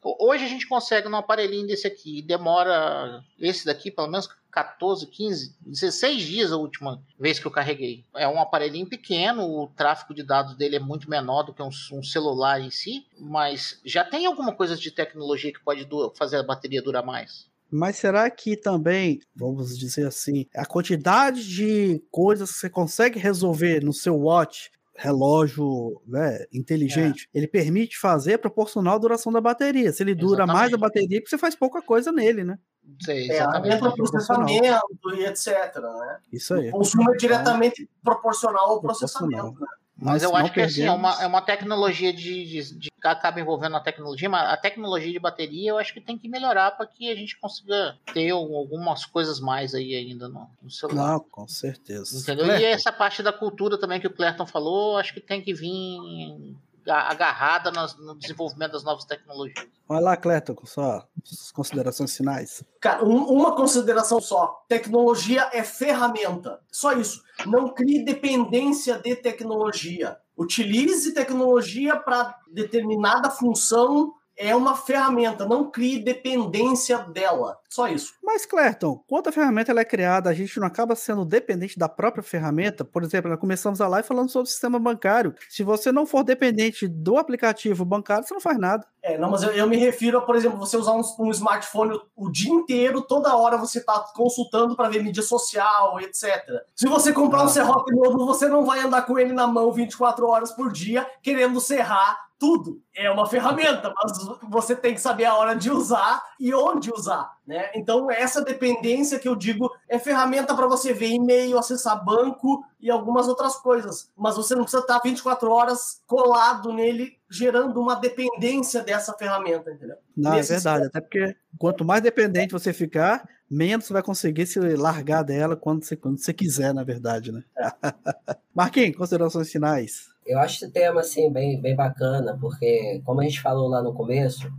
[0.02, 5.54] Hoje a gente consegue num aparelhinho desse aqui, demora esse daqui pelo menos 14, 15,
[5.60, 8.04] 16 dias a última vez que eu carreguei.
[8.16, 11.70] É um aparelhinho pequeno, o tráfego de dados dele é muito menor do que um,
[11.92, 15.86] um celular em si, mas já tem alguma coisa de tecnologia que pode
[16.16, 17.46] fazer a bateria durar mais.
[17.70, 23.84] Mas será que também, vamos dizer assim, a quantidade de coisas que você consegue resolver
[23.84, 27.38] no seu watch relógio né, inteligente, é.
[27.38, 29.92] ele permite fazer proporcional à duração da bateria.
[29.92, 30.56] Se ele dura exatamente.
[30.56, 32.58] mais a bateria, você faz pouca coisa nele, né?
[33.00, 33.76] Sei, exatamente.
[33.76, 35.76] É, processamento e etc.
[35.76, 36.18] Né?
[36.32, 36.68] Isso aí.
[36.70, 39.60] O consumo é diretamente então, proporcional ao processamento.
[39.60, 39.66] Né?
[40.00, 43.76] Mas, eu acho que assim, é uma, é uma tecnologia de, de, de, acaba envolvendo
[43.76, 47.10] a tecnologia, mas a tecnologia de bateria eu acho que tem que melhorar para que
[47.10, 51.14] a gente consiga ter algumas coisas mais aí ainda no, no celular.
[51.14, 52.16] Não, com certeza.
[52.16, 52.44] Entendeu?
[52.44, 52.62] Clerton.
[52.62, 56.56] E essa parte da cultura também que o Clerton falou, acho que tem que vir
[56.96, 59.66] agarrada no desenvolvimento das novas tecnologias.
[59.88, 61.04] Olha lá, Cleto, com suas
[61.52, 62.62] considerações finais.
[62.80, 64.64] Cara, um, uma consideração só.
[64.68, 66.60] Tecnologia é ferramenta.
[66.70, 67.22] Só isso.
[67.46, 70.18] Não crie dependência de tecnologia.
[70.36, 77.58] Utilize tecnologia para determinada função é uma ferramenta, não crie dependência dela.
[77.68, 78.14] Só isso.
[78.22, 81.88] Mas, Clerton, quando a ferramenta ela é criada, a gente não acaba sendo dependente da
[81.88, 82.84] própria ferramenta?
[82.84, 85.34] Por exemplo, nós começamos a live falando sobre o sistema bancário.
[85.48, 88.86] Se você não for dependente do aplicativo bancário, você não faz nada.
[89.02, 91.94] É, não, mas eu, eu me refiro a, por exemplo, você usar um, um smartphone
[91.94, 96.44] o, o dia inteiro, toda hora você está consultando para ver mídia social, etc.
[96.74, 97.44] Se você comprar ah.
[97.44, 101.08] um serrote novo, você não vai andar com ele na mão 24 horas por dia,
[101.22, 102.80] querendo serrar tudo.
[102.94, 104.12] É uma ferramenta, mas
[104.48, 107.70] você tem que saber a hora de usar e onde usar, né?
[107.74, 112.90] Então, essa dependência que eu digo é ferramenta para você ver e-mail, acessar banco e
[112.90, 118.82] algumas outras coisas, mas você não precisa estar 24 horas colado nele, gerando uma dependência
[118.82, 119.96] dessa ferramenta, entendeu?
[120.14, 124.60] Não, é verdade, até porque quanto mais dependente você ficar, menos você vai conseguir se
[124.60, 127.42] largar dela quando você, quando você quiser, na verdade, né?
[127.56, 127.72] É.
[128.54, 130.06] Marquinhos, considerações finais.
[130.26, 133.94] Eu acho esse tema assim bem, bem bacana, porque como a gente falou lá no
[133.94, 134.52] começo,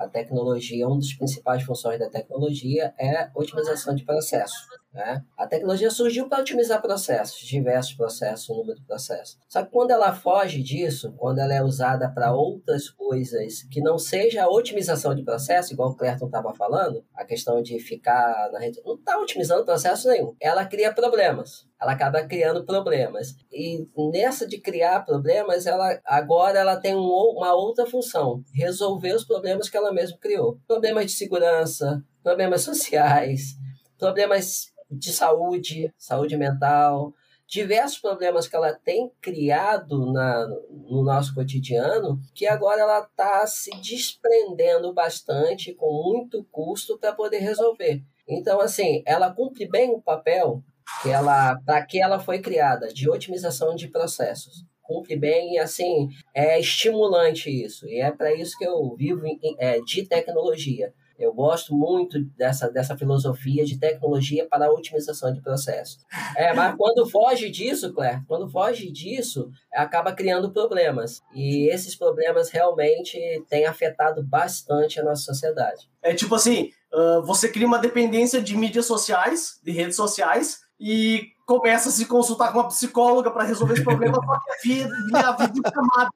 [0.00, 4.54] a tecnologia, uma das principais funções da tecnologia é otimização de processo.
[4.92, 5.22] Né?
[5.36, 9.38] A tecnologia surgiu para otimizar processos, diversos processos, número de processos.
[9.48, 13.98] Só que quando ela foge disso, quando ela é usada para outras coisas que não
[13.98, 18.58] seja a otimização de processo, igual o Clerton estava falando, a questão de ficar na
[18.58, 20.34] rede, não está otimizando processo nenhum.
[20.40, 23.34] Ela cria problemas ela acaba criando problemas.
[23.50, 29.24] E nessa de criar problemas, ela agora ela tem um, uma outra função, resolver os
[29.24, 30.58] problemas que ela mesma criou.
[30.66, 33.56] Problemas de segurança, problemas sociais,
[33.98, 37.14] problemas de saúde, saúde mental,
[37.50, 40.46] diversos problemas que ela tem criado na,
[40.88, 47.38] no nosso cotidiano, que agora ela está se desprendendo bastante, com muito custo, para poder
[47.38, 48.02] resolver.
[48.28, 50.62] Então, assim, ela cumpre bem o papel
[51.02, 54.64] que ela para que ela foi criada de otimização de processos.
[54.82, 57.86] Cumpre bem e assim é estimulante isso.
[57.88, 62.70] E é para isso que eu vivo em, é, de tecnologia eu gosto muito dessa,
[62.70, 65.98] dessa filosofia de tecnologia para a otimização de processos.
[66.34, 71.22] É, mas quando foge disso, Claire, quando foge disso, acaba criando problemas.
[71.34, 73.18] E esses problemas realmente
[73.50, 75.90] têm afetado bastante a nossa sociedade.
[76.02, 81.28] É tipo assim, uh, você cria uma dependência de mídias sociais, de redes sociais, e
[81.44, 84.88] começa a se consultar com uma psicóloga para resolver esse problema, só que é via,
[85.12, 86.10] via vídeo chamada.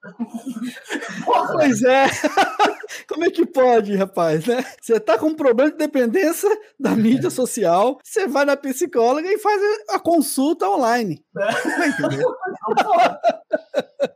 [1.52, 2.06] Pois é.
[3.08, 4.64] Como é que pode, rapaz, né?
[4.80, 9.38] Você tá com um problema de dependência da mídia social, você vai na psicóloga e
[9.38, 11.24] faz a consulta online.
[11.38, 11.44] É.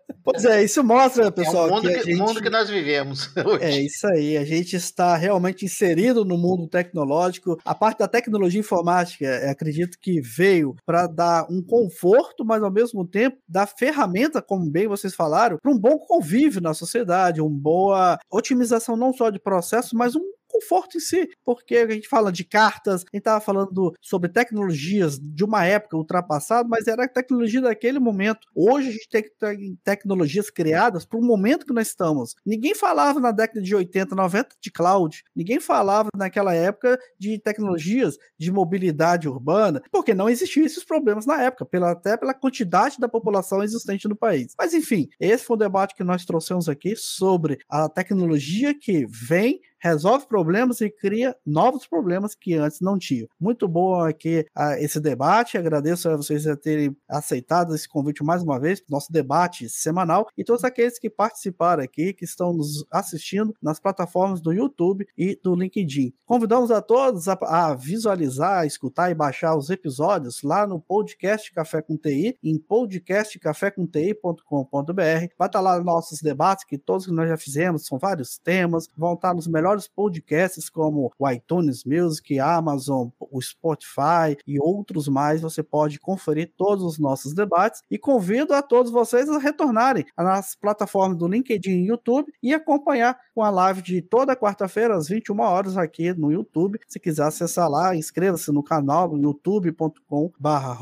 [0.23, 1.69] Pois é, isso mostra, pessoal.
[1.69, 2.19] É o mundo que, que, gente...
[2.19, 3.31] mundo que nós vivemos.
[3.45, 3.65] Hoje.
[3.65, 4.37] É isso aí.
[4.37, 7.59] A gente está realmente inserido no mundo tecnológico.
[7.65, 12.73] A parte da tecnologia informática, é, acredito que veio para dar um conforto, mas ao
[12.73, 17.51] mesmo tempo dar ferramenta, como bem vocês falaram, para um bom convívio na sociedade, uma
[17.51, 22.33] boa otimização não só de processos, mas um conforto em si, porque a gente fala
[22.33, 27.09] de cartas, a gente estava falando sobre tecnologias de uma época ultrapassada, mas era a
[27.09, 28.47] tecnologia daquele momento.
[28.55, 32.35] Hoje a gente tem tecnologias criadas para o momento que nós estamos.
[32.45, 38.17] Ninguém falava na década de 80, 90 de cloud, ninguém falava naquela época de tecnologias
[38.37, 43.09] de mobilidade urbana, porque não existiam esses problemas na época, pela, até pela quantidade da
[43.09, 44.55] população existente no país.
[44.59, 49.61] Mas enfim, esse foi o debate que nós trouxemos aqui sobre a tecnologia que vem
[49.79, 53.27] resolve problemas e cria novos problemas que antes não tinha.
[53.41, 55.59] Muito bom aqui uh, esse debate.
[55.59, 60.43] Agradeço a vocês a terem aceitado esse convite mais uma vez nosso debate semanal e
[60.45, 65.55] todos aqueles que participaram aqui, que estão nos assistindo nas plataformas do YouTube e do
[65.55, 66.13] LinkedIn.
[66.27, 71.83] Convidamos a todos a, a visualizar, escutar e baixar os episódios lá no podcast Café
[71.83, 75.29] com TI, em podcastcafécomti.com.br.
[75.39, 79.15] Vai estar lá nossos debates, que todos que nós já fizemos, são vários temas, vão
[79.15, 85.43] estar nos melhores melhores podcasts como o iTunes Music, Amazon, o Spotify e outros mais.
[85.43, 90.55] Você pode conferir todos os nossos debates e convido a todos vocês a retornarem nas
[90.55, 95.41] plataformas do LinkedIn e YouTube e acompanhar com a live de toda quarta-feira às 21
[95.41, 96.81] horas aqui no YouTube.
[96.89, 100.79] Se quiser acessar lá, inscreva-se no canal youtube.com/barra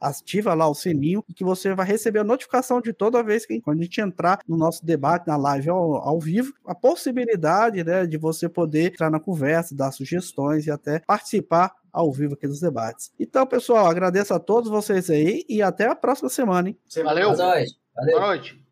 [0.00, 3.80] ativa lá o sininho que você vai receber a notificação de toda vez que quando
[3.80, 8.18] a gente entrar no nosso debate na live ao, ao vivo, a possibilidade né, de
[8.18, 13.10] você poder entrar na conversa, dar sugestões e até participar ao vivo aqui dos debates.
[13.18, 16.68] Então, pessoal, agradeço a todos vocês aí e até a próxima semana.
[16.68, 16.76] Hein?
[17.02, 17.32] Valeu.
[17.32, 17.80] Boa noite.
[17.94, 18.16] Valeu.
[18.16, 18.62] Boa noite.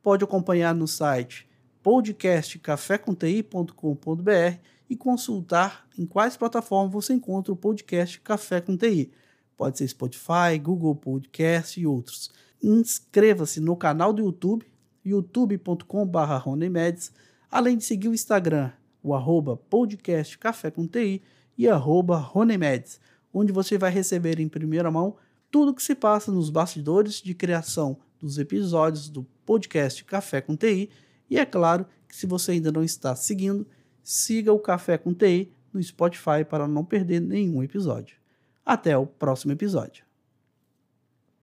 [0.05, 1.48] pode acompanhar no site
[1.82, 9.11] podcastcaféconti.com.br e consultar em quais plataformas você encontra o podcast Café com TI.
[9.57, 12.30] Pode ser Spotify, Google Podcast e outros.
[12.62, 14.66] Inscreva-se no canal do YouTube,
[15.02, 16.50] youtube.com.br
[17.50, 19.59] além de seguir o Instagram, o arroba
[21.57, 23.00] e arroba Ronemeds,
[23.32, 25.16] onde você vai receber em primeira mão
[25.50, 30.57] tudo o que se passa nos bastidores de criação dos episódios do podcast Café com
[30.57, 30.90] TI.
[31.28, 33.66] E é claro que se você ainda não está seguindo,
[34.03, 38.16] siga o Café com TI no Spotify para não perder nenhum episódio.
[38.64, 40.05] Até o próximo episódio.